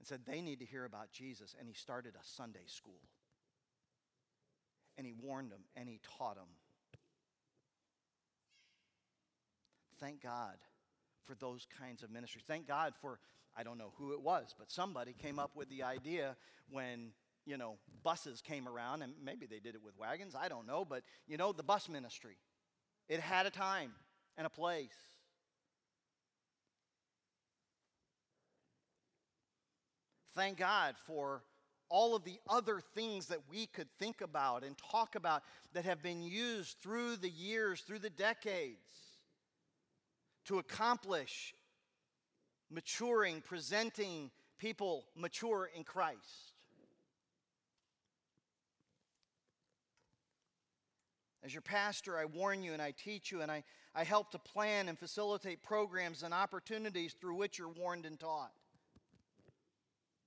and 0.01 0.09
said 0.09 0.21
they 0.27 0.41
need 0.41 0.61
to 0.61 0.65
hear 0.65 0.87
about 0.87 1.13
Jesus, 1.13 1.55
and 1.59 1.69
he 1.69 1.75
started 1.75 2.15
a 2.17 2.25
Sunday 2.25 2.65
school. 2.67 3.01
And 4.97 5.07
he 5.07 5.13
warned 5.13 5.53
them 5.53 5.61
and 5.77 5.89
he 5.89 6.01
taught 6.19 6.37
them. 6.37 6.49
Thank 10.01 10.23
God 10.23 10.57
for 11.25 11.35
those 11.35 11.67
kinds 11.79 12.03
of 12.03 12.11
ministries. 12.11 12.45
Thank 12.47 12.67
God 12.67 12.95
for, 13.01 13.19
I 13.57 13.63
don't 13.63 13.79
know 13.79 13.93
who 13.99 14.13
it 14.13 14.21
was, 14.21 14.55
but 14.59 14.71
somebody 14.71 15.15
came 15.23 15.39
up 15.39 15.55
with 15.55 15.69
the 15.69 15.83
idea 15.83 16.37
when, 16.71 17.13
you 17.47 17.57
know, 17.57 17.77
buses 18.03 18.41
came 18.41 18.67
around, 18.67 19.03
and 19.03 19.13
maybe 19.23 19.47
they 19.47 19.59
did 19.59 19.75
it 19.75 19.83
with 19.83 19.97
wagons, 19.99 20.35
I 20.35 20.49
don't 20.49 20.67
know, 20.67 20.85
but, 20.85 21.03
you 21.27 21.37
know, 21.37 21.53
the 21.53 21.63
bus 21.63 21.89
ministry. 21.89 22.37
It 23.09 23.21
had 23.21 23.47
a 23.47 23.51
time 23.51 23.93
and 24.37 24.47
a 24.47 24.51
place. 24.51 24.89
Thank 30.35 30.59
God 30.59 30.95
for 31.07 31.43
all 31.89 32.15
of 32.15 32.25
the 32.25 32.39
other 32.49 32.81
things 32.95 33.27
that 33.27 33.41
we 33.51 33.67
could 33.67 33.89
think 33.99 34.21
about 34.21 34.63
and 34.63 34.77
talk 34.79 35.17
about 35.17 35.43
that 35.73 35.85
have 35.85 36.03
been 36.03 36.23
used 36.23 36.77
through 36.81 37.17
the 37.17 37.29
years, 37.29 37.81
through 37.81 37.99
the 37.99 38.11
decades 38.11 38.79
to 40.45 40.59
accomplish 40.59 41.55
maturing, 42.71 43.43
presenting 43.43 44.31
people 44.59 45.05
mature 45.17 45.69
in 45.75 45.83
Christ. 45.83 46.55
As 51.43 51.53
your 51.55 51.63
pastor, 51.63 52.19
I 52.19 52.27
warn 52.27 52.63
you 52.63 52.73
and 52.73 52.83
I 52.83 52.93
teach 52.93 53.33
you 53.33 53.41
and 53.41 53.51
I, 53.51 53.65
I 53.95 54.05
help 54.05 54.31
to 54.33 54.39
plan 54.39 54.89
and 54.89 54.99
facilitate 54.99 55.63
programs 55.63 56.23
and 56.23 56.35
opportunities 56.35 57.15
through 57.15 57.35
which 57.35 57.59
you're 57.59 57.69
warned 57.69 58.07
and 58.07 58.21
taught. 58.21 58.53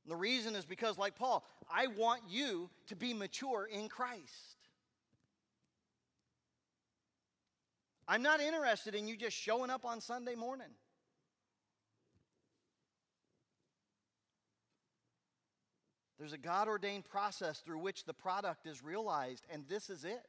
The 0.07 0.15
reason 0.15 0.55
is 0.55 0.65
because, 0.65 0.97
like 0.97 1.15
Paul, 1.15 1.45
I 1.73 1.87
want 1.87 2.23
you 2.29 2.69
to 2.87 2.95
be 2.95 3.13
mature 3.13 3.67
in 3.71 3.87
Christ. 3.87 4.57
I'm 8.07 8.21
not 8.21 8.41
interested 8.41 8.95
in 8.95 9.07
you 9.07 9.15
just 9.15 9.37
showing 9.37 9.69
up 9.69 9.85
on 9.85 10.01
Sunday 10.01 10.35
morning. 10.35 10.67
There's 16.19 16.33
a 16.33 16.37
God 16.37 16.67
ordained 16.67 17.05
process 17.05 17.59
through 17.59 17.79
which 17.79 18.05
the 18.05 18.13
product 18.13 18.65
is 18.65 18.83
realized, 18.83 19.45
and 19.51 19.63
this 19.67 19.89
is 19.89 20.05
it. 20.05 20.25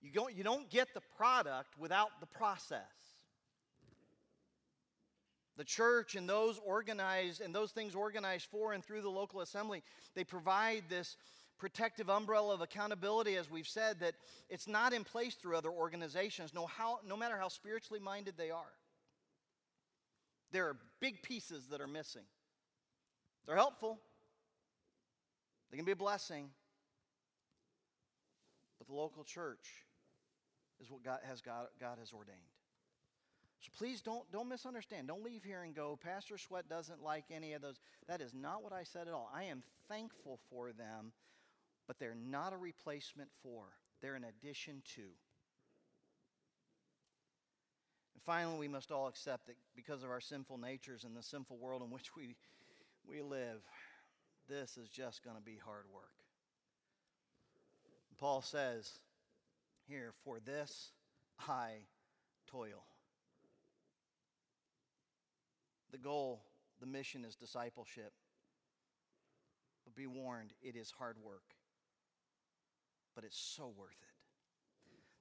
You 0.00 0.10
don't, 0.10 0.34
you 0.34 0.42
don't 0.42 0.68
get 0.70 0.94
the 0.94 1.02
product 1.16 1.78
without 1.78 2.10
the 2.20 2.26
process. 2.26 2.80
The 5.56 5.64
church 5.64 6.14
and 6.14 6.28
those 6.28 6.58
organized 6.64 7.40
and 7.40 7.54
those 7.54 7.72
things 7.72 7.94
organized 7.94 8.46
for 8.50 8.72
and 8.72 8.82
through 8.82 9.02
the 9.02 9.10
local 9.10 9.40
assembly, 9.40 9.82
they 10.14 10.24
provide 10.24 10.84
this 10.88 11.16
protective 11.58 12.10
umbrella 12.10 12.54
of 12.54 12.60
accountability, 12.60 13.36
as 13.36 13.50
we've 13.50 13.68
said, 13.68 14.00
that 14.00 14.14
it's 14.48 14.66
not 14.66 14.92
in 14.92 15.04
place 15.04 15.34
through 15.34 15.56
other 15.56 15.70
organizations, 15.70 16.52
no, 16.52 16.66
how, 16.66 16.98
no 17.06 17.16
matter 17.16 17.36
how 17.36 17.48
spiritually 17.48 18.00
minded 18.00 18.34
they 18.36 18.50
are. 18.50 18.72
There 20.50 20.66
are 20.66 20.76
big 21.00 21.22
pieces 21.22 21.68
that 21.70 21.80
are 21.80 21.86
missing. 21.86 22.24
They're 23.46 23.56
helpful, 23.56 24.00
they 25.70 25.76
can 25.76 25.86
be 25.86 25.92
a 25.92 25.96
blessing, 25.96 26.50
but 28.78 28.86
the 28.86 28.94
local 28.94 29.24
church 29.24 29.86
is 30.80 30.90
what 30.90 31.02
God 31.02 31.20
has, 31.28 31.40
God, 31.40 31.66
God 31.80 31.98
has 31.98 32.12
ordained. 32.12 32.38
So 33.62 33.70
please 33.78 34.00
don't, 34.00 34.30
don't 34.32 34.48
misunderstand. 34.48 35.06
Don't 35.06 35.22
leave 35.22 35.44
here 35.44 35.62
and 35.62 35.74
go, 35.74 35.96
Pastor 36.02 36.36
Sweatt 36.36 36.68
doesn't 36.68 37.02
like 37.02 37.26
any 37.30 37.52
of 37.52 37.62
those. 37.62 37.78
That 38.08 38.20
is 38.20 38.34
not 38.34 38.62
what 38.62 38.72
I 38.72 38.82
said 38.82 39.06
at 39.06 39.14
all. 39.14 39.30
I 39.32 39.44
am 39.44 39.62
thankful 39.88 40.40
for 40.50 40.72
them, 40.72 41.12
but 41.86 42.00
they're 42.00 42.16
not 42.28 42.52
a 42.52 42.56
replacement 42.56 43.30
for, 43.42 43.66
they're 44.00 44.16
an 44.16 44.24
addition 44.24 44.82
to. 44.96 45.02
And 48.14 48.22
finally, 48.26 48.58
we 48.58 48.66
must 48.66 48.90
all 48.90 49.06
accept 49.06 49.46
that 49.46 49.56
because 49.76 50.02
of 50.02 50.10
our 50.10 50.20
sinful 50.20 50.58
natures 50.58 51.04
and 51.04 51.16
the 51.16 51.22
sinful 51.22 51.56
world 51.58 51.82
in 51.82 51.90
which 51.90 52.16
we, 52.16 52.34
we 53.08 53.22
live, 53.22 53.62
this 54.48 54.76
is 54.76 54.88
just 54.88 55.22
going 55.22 55.36
to 55.36 55.42
be 55.42 55.56
hard 55.64 55.84
work. 55.94 56.10
Paul 58.18 58.42
says 58.42 58.90
here, 59.86 60.14
For 60.24 60.40
this 60.40 60.90
I 61.48 61.86
toil. 62.48 62.84
The 65.92 65.98
goal, 65.98 66.42
the 66.80 66.86
mission 66.86 67.24
is 67.24 67.36
discipleship. 67.36 68.12
But 69.84 69.94
be 69.94 70.06
warned, 70.06 70.52
it 70.62 70.74
is 70.76 70.90
hard 70.90 71.16
work. 71.22 71.54
But 73.14 73.24
it's 73.24 73.38
so 73.38 73.72
worth 73.76 74.00
it. 74.00 74.08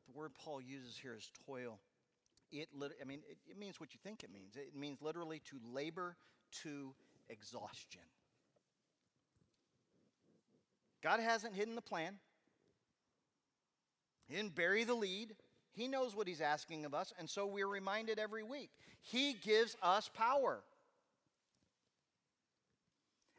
The 0.08 0.18
word 0.18 0.32
Paul 0.34 0.62
uses 0.62 0.98
here 0.98 1.16
is 1.16 1.30
toil. 1.46 1.80
It, 2.52 2.70
I 3.02 3.06
mean, 3.06 3.20
it, 3.30 3.38
it 3.50 3.58
means 3.58 3.80
what 3.80 3.94
you 3.94 4.00
think 4.04 4.24
it 4.24 4.32
means. 4.32 4.56
It 4.56 4.76
means 4.76 5.02
literally 5.02 5.42
to 5.50 5.60
labor 5.74 6.16
to 6.64 6.94
exhaustion. 7.30 8.02
God 11.02 11.20
hasn't 11.20 11.56
hidden 11.56 11.76
the 11.76 11.82
plan. 11.82 12.16
He 14.28 14.36
didn't 14.36 14.56
bury 14.56 14.84
the 14.84 14.94
lead. 14.94 15.36
He 15.74 15.88
knows 15.88 16.16
what 16.16 16.28
He's 16.28 16.42
asking 16.42 16.86
of 16.86 16.94
us, 16.94 17.14
and 17.18 17.30
so 17.30 17.46
we're 17.46 17.68
reminded 17.68 18.20
every 18.20 18.44
week. 18.44 18.72
He 19.02 19.34
gives 19.34 19.76
us 19.82 20.10
power. 20.14 20.60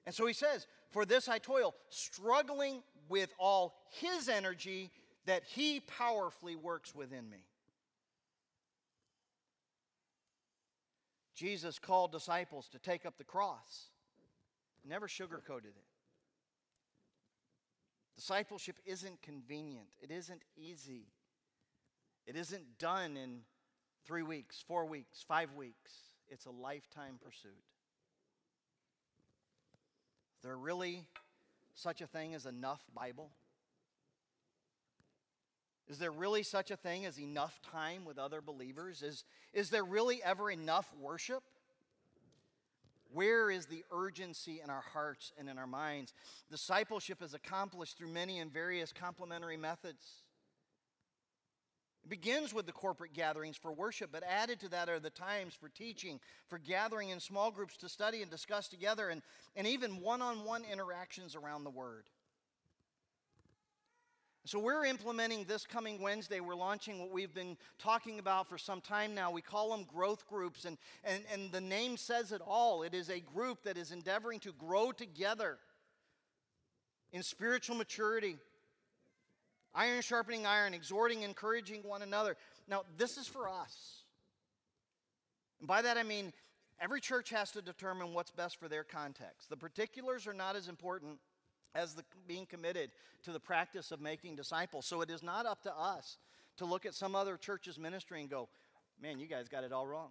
And 0.07 0.15
so 0.15 0.27
He 0.27 0.33
says, 0.33 0.67
For 0.91 1.05
this 1.05 1.29
I 1.29 1.39
toil, 1.39 1.75
struggling 1.91 2.83
with 3.09 3.33
all 3.39 3.75
His 3.91 4.29
energy 4.29 4.91
that 5.27 5.45
He 5.45 5.81
powerfully 5.81 6.57
works 6.57 6.95
within 6.95 7.29
me. 7.29 7.45
Jesus 11.35 11.79
called 11.79 12.13
disciples 12.13 12.69
to 12.69 12.79
take 12.79 13.05
up 13.05 13.19
the 13.19 13.25
cross, 13.25 13.89
never 14.85 15.09
sugarcoated 15.09 15.75
it. 15.77 15.87
Discipleship 18.15 18.77
isn't 18.85 19.23
convenient, 19.23 19.89
it 20.01 20.11
isn't 20.11 20.43
easy, 20.57 21.07
it 22.27 22.37
isn't 22.37 22.79
done 22.79 23.17
in 23.17 23.41
three 24.05 24.23
weeks, 24.23 24.63
four 24.67 24.87
weeks, 24.87 25.25
five 25.27 25.53
weeks. 25.55 25.93
It's 26.29 26.47
a 26.47 26.51
lifetime 26.51 27.19
pursuit. 27.23 27.53
Is 30.37 30.45
there 30.45 30.57
really 30.57 31.05
such 31.75 32.01
a 32.01 32.07
thing 32.07 32.35
as 32.35 32.47
enough 32.47 32.83
Bible? 32.95 33.31
Is 35.89 35.99
there 35.99 36.11
really 36.11 36.43
such 36.43 36.71
a 36.71 36.77
thing 36.77 37.05
as 37.05 37.19
enough 37.19 37.61
time 37.71 38.05
with 38.05 38.19
other 38.19 38.41
believers? 38.41 39.03
Is, 39.03 39.25
is 39.53 39.71
there 39.71 39.85
really 39.85 40.23
ever 40.23 40.51
enough 40.51 40.91
worship? 40.99 41.43
Where 43.13 43.51
is 43.51 43.67
the 43.67 43.85
urgency 43.93 44.61
in 44.65 44.71
our 44.71 44.81
hearts 44.81 45.33
and 45.39 45.51
in 45.51 45.59
our 45.59 45.67
minds? 45.67 46.15
Discipleship 46.51 47.23
is 47.23 47.35
accomplished 47.35 47.99
through 47.99 48.09
many 48.09 48.39
and 48.39 48.51
various 48.51 48.93
complementary 48.93 49.59
methods. 49.59 50.23
It 52.05 52.11
begins 52.11 52.53
with 52.53 52.67
the 52.67 52.73
corporate 52.73 53.13
gatherings 53.13 53.57
for 53.57 53.73
worship, 53.73 54.11
but 54.13 54.25
added 54.29 54.59
to 54.61 54.69
that 54.71 54.89
are 54.89 54.99
the 54.99 55.11
times 55.11 55.55
for 55.55 55.69
teaching, 55.69 56.19
for 56.49 56.59
gathering 56.59 57.11
in 57.11 57.21
small 57.21 57.51
groups 57.51 57.77
to 57.79 57.89
study 57.89 58.23
and 58.23 58.31
discuss 58.31 58.69
together, 58.69 59.09
and, 59.09 59.23
and 59.55 59.67
even 59.67 60.01
one 60.01 60.21
on 60.21 60.45
one 60.45 60.65
interactions 60.65 61.37
around 61.37 61.65
the 61.65 61.71
Word. 61.71 62.05
So, 64.45 64.59
we're 64.59 64.85
implementing 64.85 65.45
this 65.45 65.65
coming 65.65 66.03
Wednesday. 66.03 66.41
We're 66.41 66.57
launching 66.57 66.99
what 66.99 67.13
we've 67.13 67.33
been 67.33 67.57
talking 67.79 68.19
about 68.19 68.49
for 68.49 68.59
some 68.59 68.81
time 68.81 69.15
now. 69.15 69.31
We 69.31 69.41
call 69.41 69.71
them 69.71 69.85
growth 69.85 70.27
groups, 70.27 70.65
and, 70.65 70.79
and, 71.05 71.23
and 71.33 71.53
the 71.53 71.61
name 71.61 71.97
says 71.97 72.33
it 72.33 72.43
all. 72.45 72.83
It 72.83 72.93
is 72.93 73.09
a 73.09 73.21
group 73.21 73.63
that 73.63 73.77
is 73.77 73.93
endeavoring 73.93 74.41
to 74.41 74.53
grow 74.53 74.91
together 74.91 75.59
in 77.13 77.23
spiritual 77.23 77.77
maturity, 77.77 78.37
iron 79.75 80.03
sharpening 80.03 80.47
iron, 80.47 80.75
exhorting, 80.75 81.23
encouraging 81.23 81.83
one 81.83 82.03
another. 82.03 82.37
Now, 82.69 82.83
this 82.97 83.17
is 83.17 83.27
for 83.27 83.49
us. 83.49 84.03
And 85.61 85.69
by 85.69 85.83
that 85.83 85.97
I 85.97 86.03
mean 86.03 86.33
every 86.81 87.01
church 87.01 87.31
has 87.31 87.51
to 87.53 87.63
determine 87.63 88.13
what's 88.13 88.31
best 88.31 88.59
for 88.59 88.69
their 88.69 88.85
context. 88.85 89.49
The 89.49 89.57
particulars 89.57 90.27
are 90.27 90.35
not 90.35 90.57
as 90.57 90.69
important 90.69 91.19
as 91.75 91.95
the, 91.95 92.03
being 92.27 92.45
committed 92.47 92.91
to 93.23 93.33
the 93.33 93.41
practice 93.41 93.93
of 93.93 94.01
making 94.01 94.37
disciples. 94.37 94.87
So 94.87 95.01
it 95.01 95.11
is 95.11 95.23
not 95.23 95.47
up 95.47 95.63
to 95.63 95.73
us 95.75 96.19
to 96.59 96.65
look 96.65 96.85
at 96.85 96.95
some 96.95 97.15
other 97.15 97.37
church's 97.37 97.79
ministry 97.79 98.21
and 98.21 98.29
go, 98.29 98.49
man, 99.01 99.19
you 99.19 99.27
guys 99.27 99.49
got 99.49 99.65
it 99.65 99.73
all 99.73 99.87
wrong. 99.87 100.11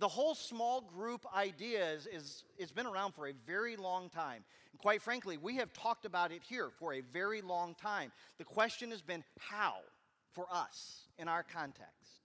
The 0.00 0.08
whole 0.08 0.34
small 0.34 0.80
group 0.80 1.26
idea 1.36 1.92
is, 1.92 2.06
is, 2.06 2.44
it's 2.56 2.72
been 2.72 2.86
around 2.86 3.12
for 3.12 3.28
a 3.28 3.34
very 3.46 3.76
long 3.76 4.08
time. 4.08 4.42
And 4.72 4.80
quite 4.80 5.02
frankly, 5.02 5.36
we 5.36 5.56
have 5.56 5.74
talked 5.74 6.06
about 6.06 6.32
it 6.32 6.40
here 6.42 6.70
for 6.78 6.94
a 6.94 7.02
very 7.02 7.42
long 7.42 7.74
time. 7.74 8.10
The 8.38 8.44
question 8.44 8.90
has 8.92 9.02
been 9.02 9.22
how 9.38 9.74
for 10.32 10.46
us 10.50 11.02
in 11.18 11.28
our 11.28 11.42
context. 11.42 12.22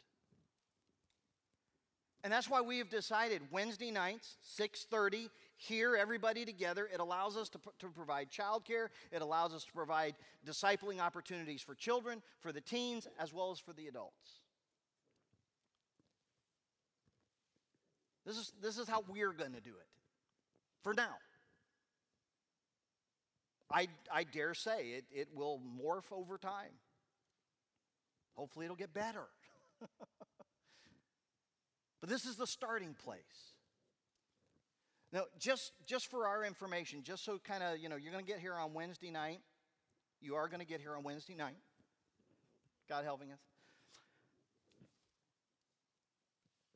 And 2.24 2.32
that's 2.32 2.50
why 2.50 2.62
we 2.62 2.78
have 2.78 2.90
decided 2.90 3.42
Wednesday 3.52 3.92
nights, 3.92 4.38
6:30, 4.58 5.30
here 5.58 5.98
everybody 5.98 6.46
together. 6.46 6.90
It 6.92 7.02
allows 7.02 7.36
us 7.36 7.50
to, 7.50 7.60
to 7.80 7.90
provide 7.90 8.32
childcare. 8.32 8.88
It 9.12 9.22
allows 9.22 9.54
us 9.54 9.66
to 9.66 9.74
provide 9.74 10.16
discipling 10.48 11.00
opportunities 11.00 11.62
for 11.62 11.76
children, 11.76 12.24
for 12.40 12.52
the 12.52 12.62
teens, 12.62 13.08
as 13.20 13.34
well 13.34 13.52
as 13.52 13.60
for 13.60 13.74
the 13.74 13.88
adults. 13.88 14.45
This 18.26 18.38
is, 18.38 18.52
this 18.62 18.78
is 18.78 18.88
how 18.88 19.04
we're 19.08 19.34
going 19.34 19.54
to 19.54 19.62
do 19.62 19.70
it 19.70 19.88
for 20.84 20.94
now. 20.94 21.16
I, 23.72 23.88
I 24.12 24.24
dare 24.24 24.54
say 24.54 24.90
it, 24.90 25.06
it 25.12 25.28
will 25.34 25.60
morph 25.82 26.12
over 26.12 26.38
time. 26.38 26.72
Hopefully, 28.36 28.66
it'll 28.66 28.78
get 28.78 28.94
better. 28.94 29.26
But 32.06 32.12
this 32.12 32.26
is 32.26 32.36
the 32.36 32.46
starting 32.46 32.94
place. 33.04 33.18
Now, 35.12 35.24
just, 35.40 35.72
just 35.88 36.06
for 36.12 36.28
our 36.28 36.46
information, 36.46 37.02
just 37.02 37.26
so 37.26 37.40
kind 37.44 37.64
of, 37.64 37.80
you 37.80 37.90
know, 37.90 37.96
you're 37.96 38.12
going 38.12 38.24
to 38.24 38.32
get 38.32 38.40
here 38.40 38.54
on 38.54 38.76
Wednesday 38.76 39.10
night. 39.10 39.40
You 40.22 40.36
are 40.36 40.48
going 40.48 40.60
to 40.60 40.68
get 40.68 40.82
here 40.82 40.96
on 40.96 41.02
Wednesday 41.02 41.34
night. 41.34 41.56
God 42.88 43.06
helping 43.06 43.32
us. 43.32 43.40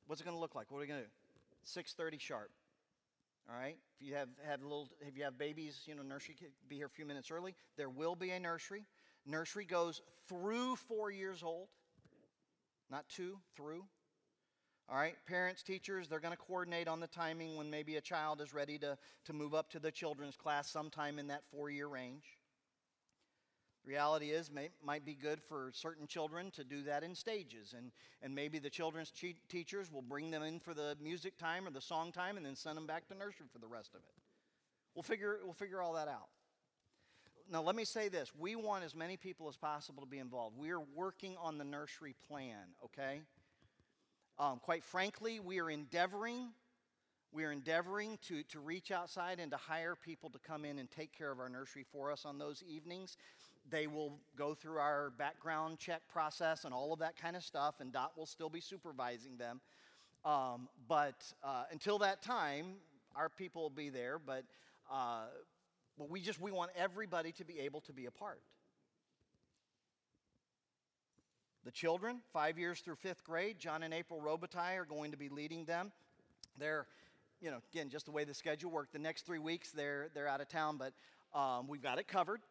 What's 0.08 0.20
it 0.20 0.24
going 0.24 0.36
to 0.36 0.42
look 0.42 0.56
like? 0.56 0.72
What 0.72 0.80
are 0.80 0.82
we 0.82 0.88
going 0.88 1.02
to 1.02 1.06
do? 1.06 1.12
6:30 1.70 2.20
sharp. 2.20 2.52
All 3.50 3.56
right. 3.56 3.78
If 4.00 4.08
you 4.08 4.16
have 4.16 4.30
have 4.46 4.62
little, 4.62 4.90
if 5.02 5.18
you 5.18 5.24
have 5.24 5.38
babies, 5.38 5.82
you 5.86 5.96
know, 5.96 6.04
nursery 6.04 6.36
could 6.36 6.52
be 6.68 6.76
here 6.76 6.86
a 6.86 6.90
few 6.90 7.06
minutes 7.06 7.32
early. 7.32 7.56
There 7.78 7.90
will 7.90 8.16
be 8.16 8.32
a 8.32 8.40
nursery. 8.40 8.86
Nursery 9.26 9.66
goes 9.66 10.02
through 10.28 10.76
four 10.76 11.12
years 11.12 11.44
old, 11.44 11.68
not 12.90 13.08
two, 13.10 13.40
through. 13.56 13.86
All 14.92 14.98
right, 14.98 15.16
parents, 15.28 15.62
teachers, 15.62 16.08
they're 16.08 16.20
going 16.20 16.36
to 16.36 16.38
coordinate 16.38 16.88
on 16.88 17.00
the 17.00 17.08
timing 17.08 17.56
when 17.56 17.70
maybe 17.70 17.98
a 17.98 18.02
child 18.02 18.42
is 18.42 18.56
ready 18.56 18.80
to, 18.80 18.98
to 19.26 19.34
move 19.34 19.54
up 19.54 19.70
to 19.70 19.80
the 19.80 19.92
children's 19.92 20.36
class 20.36 20.68
sometime 20.68 21.20
in 21.20 21.28
that 21.28 21.44
four 21.52 21.70
year 21.70 21.88
range. 21.88 22.39
Reality 23.86 24.32
is, 24.32 24.52
may, 24.52 24.70
might 24.84 25.06
be 25.06 25.16
good 25.16 25.42
for 25.42 25.72
certain 25.74 26.06
children 26.06 26.52
to 26.52 26.64
do 26.64 26.84
that 26.84 27.04
in 27.04 27.16
stages. 27.16 27.74
And, 27.76 27.92
and 28.22 28.36
maybe 28.36 28.60
the 28.60 28.70
children's 28.70 29.10
che- 29.10 29.40
teachers 29.48 29.92
will 29.92 30.02
bring 30.02 30.32
them 30.32 30.44
in 30.44 30.60
for 30.60 30.74
the 30.74 30.96
music 31.02 31.38
time 31.38 31.68
or 31.68 31.72
the 31.72 31.82
song 31.82 32.12
time 32.12 32.38
and 32.38 32.46
then 32.46 32.56
send 32.56 32.78
them 32.78 32.86
back 32.86 33.08
to 33.08 33.16
nursery 33.16 33.48
for 33.52 33.60
the 33.60 33.68
rest 33.68 33.96
of 33.96 34.02
it. 34.02 34.16
We'll 34.96 35.04
figure, 35.04 35.40
we'll 35.44 35.54
figure 35.54 35.82
all 35.82 35.94
that 35.94 36.08
out. 36.08 36.28
Now, 37.52 37.64
let 37.64 37.76
me 37.76 37.86
say 37.86 38.10
this 38.10 38.32
we 38.38 38.56
want 38.56 38.84
as 38.84 38.96
many 38.96 39.18
people 39.18 39.48
as 39.48 39.58
possible 39.58 40.04
to 40.04 40.10
be 40.10 40.20
involved. 40.20 40.58
We 40.58 40.70
are 40.72 40.82
working 40.96 41.36
on 41.42 41.58
the 41.58 41.64
nursery 41.64 42.16
plan, 42.28 42.76
okay? 42.86 43.22
Um, 44.38 44.60
quite 44.60 44.84
frankly, 44.84 45.40
we 45.40 45.60
are 45.60 45.70
endeavoring 45.70 46.50
we 47.32 47.44
are 47.46 47.52
endeavoring 47.52 48.18
to, 48.28 48.42
to 48.44 48.60
reach 48.60 48.90
outside 48.90 49.40
and 49.40 49.52
to 49.52 49.58
hire 49.58 49.96
people 49.96 50.32
to 50.32 50.40
come 50.40 50.66
in 50.66 50.80
and 50.80 50.90
take 50.90 51.16
care 51.16 51.32
of 51.32 51.40
our 51.40 51.50
nursery 51.50 51.86
for 51.92 52.12
us 52.12 52.26
on 52.26 52.40
those 52.40 52.64
evenings. 52.68 53.18
They 53.70 53.88
will 53.88 54.20
go 54.38 54.54
through 54.54 54.78
our 54.78 55.12
background 55.12 55.80
check 55.80 56.02
process 56.12 56.66
and 56.66 56.74
all 56.74 56.94
of 56.94 57.00
that 57.00 57.16
kind 57.22 57.36
of 57.36 57.44
stuff, 57.44 57.76
and 57.80 57.92
Dot 57.92 58.14
will 58.18 58.26
still 58.26 58.50
be 58.50 58.62
supervising 58.62 59.38
them. 59.38 59.62
Um, 60.26 60.68
but 60.88 61.32
uh, 61.44 61.64
until 61.72 62.00
that 62.00 62.22
time, 62.22 62.76
our 63.16 63.30
people 63.30 63.64
will 63.64 63.70
be 63.70 63.90
there. 63.90 64.20
But, 64.20 64.46
uh, 64.92 65.26
but 65.98 66.10
we 66.10 66.22
just 66.22 66.40
we 66.40 66.52
want 66.52 66.72
everybody 66.76 67.32
to 67.34 67.46
be 67.46 67.60
able 67.60 67.82
to 67.82 67.94
be 67.94 68.06
a 68.06 68.12
part. 68.12 68.42
The 71.66 71.72
children, 71.72 72.22
five 72.32 72.58
years 72.58 72.80
through 72.80 72.96
fifth 72.96 73.24
grade, 73.24 73.60
John 73.60 73.84
and 73.84 73.94
April 73.94 74.22
Robitaille 74.22 74.78
are 74.78 74.86
going 74.86 75.12
to 75.12 75.18
be 75.18 75.30
leading 75.30 75.66
them. 75.66 75.92
They're, 76.58 76.88
you 77.42 77.52
know, 77.52 77.58
again, 77.72 77.90
just 77.90 78.06
the 78.06 78.12
way 78.12 78.24
the 78.24 78.34
schedule 78.34 78.72
worked. 78.72 78.94
The 78.94 79.00
next 79.00 79.26
three 79.26 79.40
weeks, 79.40 79.72
they're 79.72 80.10
they're 80.14 80.28
out 80.28 80.42
of 80.42 80.48
town, 80.48 80.78
but 80.78 80.94
um, 81.38 81.68
we've 81.68 81.82
got 81.82 82.00
it 82.00 82.08
covered. 82.08 82.42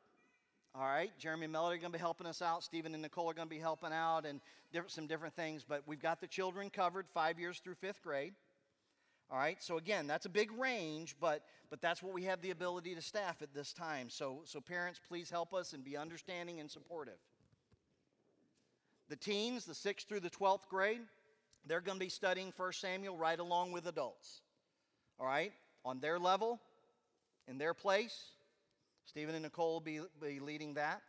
All 0.79 0.87
right, 0.87 1.11
Jeremy 1.18 1.45
and 1.45 1.53
Melody 1.53 1.76
are 1.76 1.81
going 1.81 1.91
to 1.91 1.99
be 1.99 2.01
helping 2.01 2.29
us 2.29 2.41
out. 2.41 2.62
Stephen 2.62 2.95
and 2.95 3.03
Nicole 3.03 3.29
are 3.29 3.35
going 3.35 3.49
to 3.49 3.55
be 3.55 3.59
helping 3.59 3.93
out, 3.93 4.24
and 4.24 4.41
different, 4.72 4.93
some 4.93 5.09
different 5.09 5.35
things. 5.35 5.64
But 5.68 5.83
we've 5.87 6.01
got 6.01 6.20
the 6.20 6.29
children 6.29 6.70
covered, 6.70 7.07
five 7.12 7.41
years 7.41 7.59
through 7.59 7.74
fifth 7.74 8.01
grade. 8.01 8.33
All 9.29 9.39
right, 9.39 9.61
so 9.61 9.76
again, 9.76 10.07
that's 10.07 10.24
a 10.26 10.29
big 10.29 10.53
range, 10.53 11.16
but 11.20 11.43
but 11.68 11.81
that's 11.81 12.01
what 12.01 12.14
we 12.14 12.22
have 12.24 12.41
the 12.43 12.53
ability 12.53 12.95
to 12.95 13.03
staff 13.03 13.43
at 13.43 13.53
this 13.53 13.72
time. 13.72 14.09
So 14.09 14.43
so 14.45 14.61
parents, 14.61 15.01
please 15.09 15.31
help 15.31 15.53
us 15.53 15.72
and 15.72 15.85
be 15.85 15.97
understanding 15.97 16.61
and 16.61 16.70
supportive. 16.70 17.18
The 19.09 19.16
teens, 19.16 19.64
the 19.64 19.74
sixth 19.74 20.07
through 20.07 20.20
the 20.20 20.31
twelfth 20.31 20.68
grade, 20.68 21.01
they're 21.66 21.81
going 21.81 21.99
to 21.99 22.05
be 22.05 22.09
studying 22.09 22.53
1 22.57 22.72
Samuel 22.74 23.16
right 23.16 23.39
along 23.39 23.72
with 23.72 23.89
adults. 23.89 24.43
All 25.18 25.26
right, 25.26 25.53
on 25.85 25.99
their 25.99 26.20
level, 26.20 26.61
in 27.49 27.59
their 27.59 27.74
place. 27.74 28.31
Stephen 29.09 29.34
and 29.34 29.44
Nicole 29.44 29.72
will 29.72 29.80
be, 29.80 30.00
be 30.20 30.38
leading 30.38 30.74
that. 30.74 31.00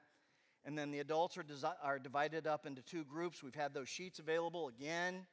And 0.64 0.78
then 0.78 0.90
the 0.90 1.00
adults 1.00 1.38
are, 1.38 1.44
desi- 1.44 1.76
are 1.84 2.00
divided 2.00 2.48
up 2.48 2.66
into 2.66 2.82
two 2.82 3.04
groups. 3.04 3.44
We've 3.44 3.54
had 3.54 3.74
those 3.74 3.90
sheets 3.90 4.20
available 4.20 4.70
again. 4.70 5.26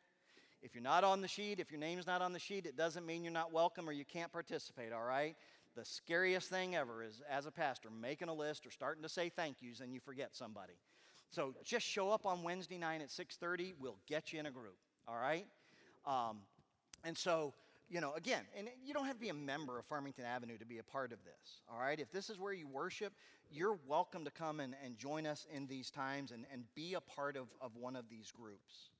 If 0.62 0.74
you're 0.74 0.82
not 0.82 1.04
on 1.04 1.20
the 1.20 1.28
sheet, 1.28 1.60
if 1.60 1.70
your 1.70 1.78
name's 1.78 2.08
not 2.08 2.22
on 2.22 2.32
the 2.32 2.40
sheet, 2.40 2.66
it 2.66 2.76
doesn't 2.76 3.06
mean 3.06 3.22
you're 3.22 3.32
not 3.32 3.52
welcome 3.52 3.88
or 3.88 3.92
you 3.92 4.04
can't 4.04 4.32
participate, 4.32 4.92
all 4.92 5.04
right? 5.04 5.36
The 5.76 5.84
scariest 5.84 6.50
thing 6.50 6.74
ever 6.74 7.04
is, 7.04 7.22
as 7.30 7.46
a 7.46 7.52
pastor, 7.52 7.88
making 7.88 8.28
a 8.28 8.34
list 8.34 8.66
or 8.66 8.72
starting 8.72 9.04
to 9.04 9.08
say 9.08 9.28
thank 9.28 9.62
yous 9.62 9.78
and 9.78 9.94
you 9.94 10.00
forget 10.00 10.34
somebody. 10.34 10.74
So 11.30 11.54
just 11.62 11.86
show 11.86 12.10
up 12.10 12.26
on 12.26 12.42
Wednesday 12.42 12.78
night 12.78 13.00
at 13.00 13.10
6:30. 13.10 13.74
We'll 13.78 13.98
get 14.08 14.32
you 14.32 14.40
in 14.40 14.46
a 14.46 14.50
group. 14.50 14.76
All 15.06 15.18
right. 15.18 15.46
Um, 16.04 16.38
and 17.04 17.16
so 17.16 17.54
you 17.88 18.00
know, 18.00 18.14
again, 18.14 18.42
and 18.56 18.68
you 18.84 18.92
don't 18.92 19.06
have 19.06 19.14
to 19.14 19.20
be 19.20 19.28
a 19.28 19.34
member 19.34 19.78
of 19.78 19.84
Farmington 19.84 20.24
Avenue 20.24 20.58
to 20.58 20.66
be 20.66 20.78
a 20.78 20.82
part 20.82 21.12
of 21.12 21.18
this, 21.24 21.60
all 21.72 21.78
right? 21.78 21.98
If 21.98 22.10
this 22.10 22.30
is 22.30 22.38
where 22.38 22.52
you 22.52 22.66
worship, 22.66 23.12
you're 23.50 23.78
welcome 23.86 24.24
to 24.24 24.30
come 24.30 24.58
and, 24.58 24.74
and 24.84 24.98
join 24.98 25.26
us 25.26 25.46
in 25.54 25.66
these 25.66 25.90
times 25.90 26.32
and, 26.32 26.44
and 26.52 26.64
be 26.74 26.94
a 26.94 27.00
part 27.00 27.36
of, 27.36 27.46
of 27.60 27.76
one 27.76 27.94
of 27.94 28.08
these 28.10 28.32
groups. 28.32 28.90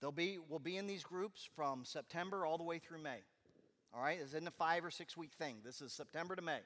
They'll 0.00 0.12
be, 0.12 0.38
we'll 0.48 0.58
be 0.58 0.76
in 0.76 0.86
these 0.86 1.04
groups 1.04 1.48
from 1.54 1.84
September 1.84 2.44
all 2.44 2.58
the 2.58 2.64
way 2.64 2.78
through 2.78 3.02
May, 3.02 3.18
all 3.94 4.02
right? 4.02 4.18
This 4.18 4.28
isn't 4.28 4.48
a 4.48 4.52
five 4.52 4.84
or 4.84 4.90
six 4.90 5.16
week 5.16 5.32
thing. 5.38 5.56
This 5.64 5.80
is 5.80 5.92
September 5.92 6.34
to 6.34 6.42
May. 6.42 6.60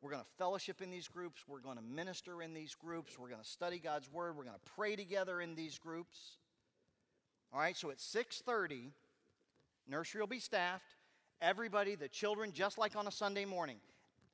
We're 0.00 0.10
going 0.10 0.22
to 0.22 0.28
fellowship 0.38 0.80
in 0.80 0.90
these 0.90 1.08
groups. 1.08 1.42
We're 1.48 1.60
going 1.60 1.76
to 1.76 1.82
minister 1.82 2.40
in 2.42 2.54
these 2.54 2.74
groups. 2.74 3.18
We're 3.18 3.30
going 3.30 3.42
to 3.42 3.48
study 3.48 3.78
God's 3.78 4.12
word. 4.12 4.36
We're 4.36 4.44
going 4.44 4.54
to 4.54 4.72
pray 4.76 4.94
together 4.94 5.40
in 5.40 5.56
these 5.56 5.78
groups. 5.78 6.36
All 7.52 7.58
right, 7.60 7.76
so 7.76 7.90
at 7.90 7.98
6:30, 7.98 8.90
Nursery 9.88 10.20
will 10.20 10.26
be 10.26 10.38
staffed. 10.38 10.94
Everybody, 11.40 11.94
the 11.94 12.08
children, 12.08 12.52
just 12.52 12.78
like 12.78 12.96
on 12.96 13.06
a 13.06 13.10
Sunday 13.10 13.44
morning, 13.44 13.78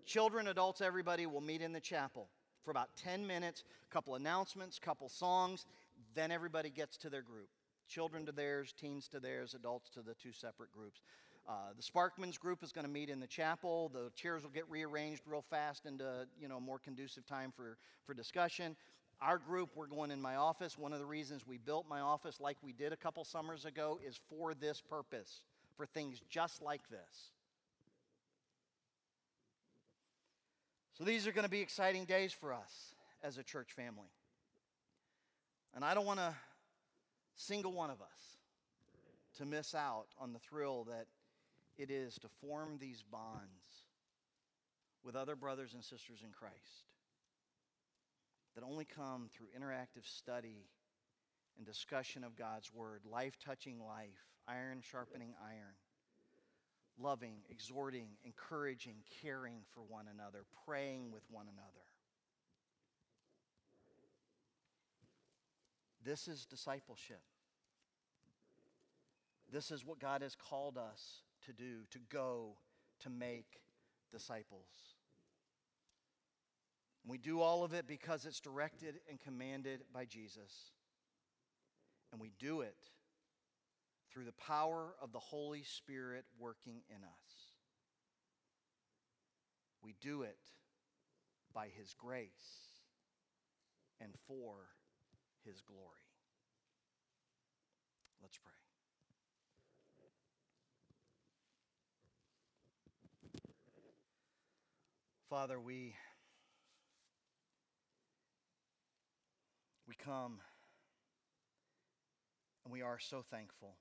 children, 0.05 0.49
adults, 0.49 0.81
everybody 0.81 1.27
will 1.27 1.41
meet 1.41 1.63
in 1.63 1.73
the 1.73 1.81
chapel 1.81 2.29
for 2.65 2.71
about 2.71 2.89
10 2.97 3.27
minutes, 3.27 3.63
a 3.89 3.93
couple 3.93 4.15
announcements, 4.15 4.79
couple 4.79 5.09
songs, 5.09 5.67
then 6.15 6.33
everybody 6.33 6.71
gets 6.71 6.97
to 6.97 7.11
their 7.11 7.23
group. 7.23 7.49
Children 7.87 8.27
to 8.27 8.33
theirs, 8.33 8.75
teens 8.79 9.07
to 9.09 9.21
theirs, 9.21 9.55
adults 9.55 9.91
to 9.91 10.03
the 10.03 10.15
two 10.15 10.33
separate 10.33 10.73
groups. 10.73 11.03
Uh, 11.47 11.75
the 11.77 11.83
Sparkman's 11.83 12.39
group 12.39 12.63
is 12.63 12.73
going 12.73 12.87
to 12.87 12.91
meet 12.91 13.11
in 13.11 13.21
the 13.21 13.27
chapel. 13.27 13.91
The 13.93 14.11
chairs 14.15 14.43
will 14.43 14.51
get 14.51 14.69
rearranged 14.71 15.23
real 15.27 15.43
fast 15.43 15.85
into 15.85 16.27
you 16.41 16.49
know 16.49 16.59
more 16.59 16.79
conducive 16.79 17.27
time 17.27 17.53
for, 17.55 17.77
for 18.07 18.15
discussion. 18.15 18.77
Our 19.21 19.39
group, 19.39 19.71
we're 19.75 19.87
going 19.87 20.11
in 20.11 20.21
my 20.21 20.37
office. 20.37 20.79
One 20.79 20.93
of 20.93 20.99
the 20.99 21.07
reasons 21.07 21.47
we 21.47 21.57
built 21.57 21.87
my 21.89 22.01
office 22.01 22.41
like 22.41 22.57
we 22.63 22.73
did 22.73 22.93
a 22.93 22.97
couple 22.97 23.25
summers 23.25 23.65
ago 23.65 23.99
is 24.07 24.19
for 24.29 24.55
this 24.55 24.81
purpose, 24.81 25.41
for 25.77 25.87
things 25.87 26.21
just 26.29 26.63
like 26.63 26.89
this. 26.91 27.31
So 30.99 31.05
these 31.05 31.27
are 31.27 31.33
going 31.33 31.45
to 31.45 31.51
be 31.51 31.61
exciting 31.61 32.05
days 32.05 32.33
for 32.33 32.53
us 32.53 32.95
as 33.23 33.39
a 33.39 33.43
church 33.43 33.73
family. 33.73 34.13
And 35.75 35.85
I 35.85 35.95
don't 35.95 36.07
want 36.07 36.21
a 36.21 36.35
single 37.35 37.73
one 37.73 37.91
of 37.91 38.01
us 38.01 38.39
to 39.39 39.45
miss 39.45 39.75
out 39.75 40.07
on 40.21 40.33
the 40.33 40.39
thrill 40.39 40.85
that 40.85 41.07
it 41.77 41.91
is 41.91 42.15
to 42.21 42.29
form 42.41 42.79
these 42.79 43.03
bonds 43.03 43.85
with 45.03 45.17
other 45.17 45.35
brothers 45.35 45.75
and 45.75 45.83
sisters 45.83 46.21
in 46.23 46.31
Christ 46.31 46.85
that 48.55 48.65
only 48.65 48.85
come 48.85 49.29
through 49.33 49.47
interactive 49.59 50.07
study 50.07 50.69
and 51.57 51.67
discussion 51.67 52.25
of 52.25 52.37
God's 52.37 52.73
Word, 52.73 53.03
life 53.11 53.37
touching 53.45 53.79
life, 53.81 54.29
iron 54.47 54.81
sharpening 54.83 55.35
iron, 55.43 55.75
loving, 56.99 57.39
exhorting, 57.51 58.09
encouraging, 58.25 58.97
caring 59.23 59.59
for 59.73 59.83
one 59.83 60.07
another, 60.13 60.45
praying 60.67 61.11
with 61.11 61.23
one 61.31 61.47
another. 61.47 61.85
This 66.05 66.29
is 66.29 66.45
discipleship. 66.45 67.23
This 69.51 69.71
is 69.71 69.85
what 69.87 69.99
God 69.99 70.23
has 70.23 70.37
called 70.37 70.77
us 70.77 71.23
to 71.47 71.53
do, 71.53 71.83
to 71.91 71.99
go 72.11 72.57
to 73.01 73.11
make 73.11 73.61
disciples. 74.13 74.94
We 77.07 77.19
do 77.19 77.41
all 77.41 77.65
of 77.65 77.75
it 77.75 77.87
because 77.87 78.25
it's 78.25 78.41
directed 78.41 78.95
and 79.11 79.21
commanded 79.21 79.81
by 79.93 80.07
Jesus. 80.07 80.73
And 82.13 82.21
we 82.21 82.33
do 82.39 82.63
it 82.63 82.77
through 84.11 84.25
the 84.25 84.33
power 84.33 84.95
of 85.03 85.13
the 85.13 85.19
Holy 85.19 85.65
Spirit 85.65 86.25
working 86.39 86.81
in 86.89 87.03
us. 87.05 87.33
We 89.83 89.95
do 90.01 90.23
it 90.23 90.39
by 91.53 91.69
His 91.77 91.95
grace 91.99 92.29
and 94.01 94.13
for 94.27 94.55
His 95.45 95.61
glory. 95.61 95.81
Let's 98.23 98.39
pray. 98.39 98.53
Father, 105.29 105.61
we 105.61 105.95
we 109.87 109.95
come 109.95 110.39
and 112.65 112.73
we 112.73 112.83
are 112.83 112.99
so 112.99 113.23
thankful 113.31 113.77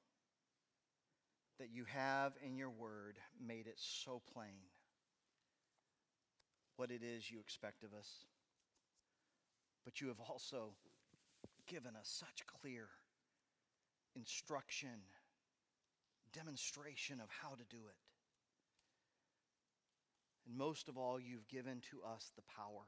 that 1.60 1.70
you 1.72 1.86
have 1.86 2.34
in 2.46 2.58
your 2.58 2.70
word 2.70 3.18
made 3.46 3.68
it 3.68 3.78
so 3.78 4.22
plain 4.34 4.68
what 6.76 6.92
it 6.92 7.02
is 7.04 7.30
you 7.30 7.40
expect 7.40 7.84
of 7.84 7.94
us. 7.94 8.26
But 9.86 10.02
you 10.02 10.08
have 10.08 10.20
also 10.20 10.74
given 11.68 11.96
us 11.96 12.10
such 12.10 12.46
clear 12.62 12.88
instruction, 14.16 14.90
demonstration 16.34 17.20
of 17.22 17.30
how 17.30 17.50
to 17.50 17.64
do 17.70 17.78
it. 17.88 17.96
And 20.48 20.58
most 20.58 20.90
of 20.90 20.98
all, 20.98 21.20
you've 21.20 21.48
given 21.48 21.82
to 21.92 22.02
us 22.08 22.32
the 22.36 22.42
power. 22.42 22.88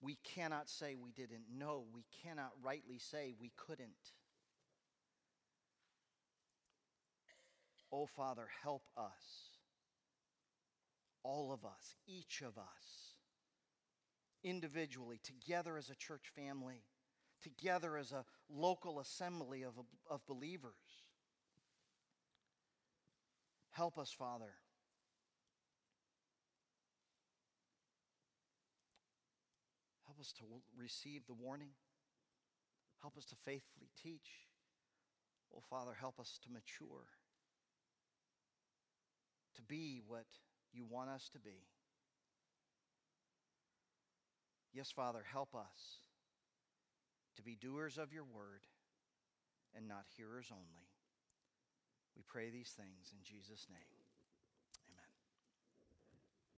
We 0.00 0.18
cannot 0.24 0.68
say 0.68 0.94
we 0.94 1.12
didn't 1.12 1.44
know. 1.54 1.84
We 1.92 2.04
cannot 2.22 2.52
rightly 2.62 2.98
say 2.98 3.34
we 3.38 3.52
couldn't. 3.56 4.14
Oh, 7.92 8.06
Father, 8.06 8.46
help 8.62 8.84
us, 8.96 9.50
all 11.22 11.52
of 11.52 11.64
us, 11.64 11.96
each 12.06 12.40
of 12.40 12.56
us, 12.56 13.16
individually, 14.44 15.20
together 15.22 15.76
as 15.76 15.90
a 15.90 15.96
church 15.96 16.30
family, 16.34 16.84
together 17.42 17.96
as 17.96 18.12
a 18.12 18.24
local 18.48 19.00
assembly 19.00 19.64
of, 19.64 19.74
of 20.08 20.24
believers. 20.26 20.72
Help 23.70 23.98
us, 23.98 24.12
Father. 24.12 24.52
Help 30.20 30.26
us 30.26 30.32
to 30.32 30.44
receive 30.78 31.22
the 31.26 31.32
warning. 31.32 31.70
Help 33.00 33.16
us 33.16 33.24
to 33.24 33.36
faithfully 33.46 33.88
teach. 34.02 34.28
Oh, 35.56 35.62
Father, 35.70 35.92
help 35.98 36.20
us 36.20 36.38
to 36.44 36.52
mature, 36.52 37.08
to 39.56 39.62
be 39.62 40.02
what 40.06 40.26
you 40.74 40.84
want 40.84 41.08
us 41.08 41.30
to 41.32 41.38
be. 41.38 41.64
Yes, 44.74 44.90
Father, 44.90 45.24
help 45.32 45.54
us 45.54 46.04
to 47.36 47.42
be 47.42 47.56
doers 47.56 47.96
of 47.96 48.12
your 48.12 48.24
word 48.24 48.66
and 49.74 49.88
not 49.88 50.04
hearers 50.18 50.48
only. 50.52 50.90
We 52.14 52.24
pray 52.28 52.50
these 52.50 52.74
things 52.76 53.14
in 53.14 53.24
Jesus' 53.24 53.68
name. 53.70 53.99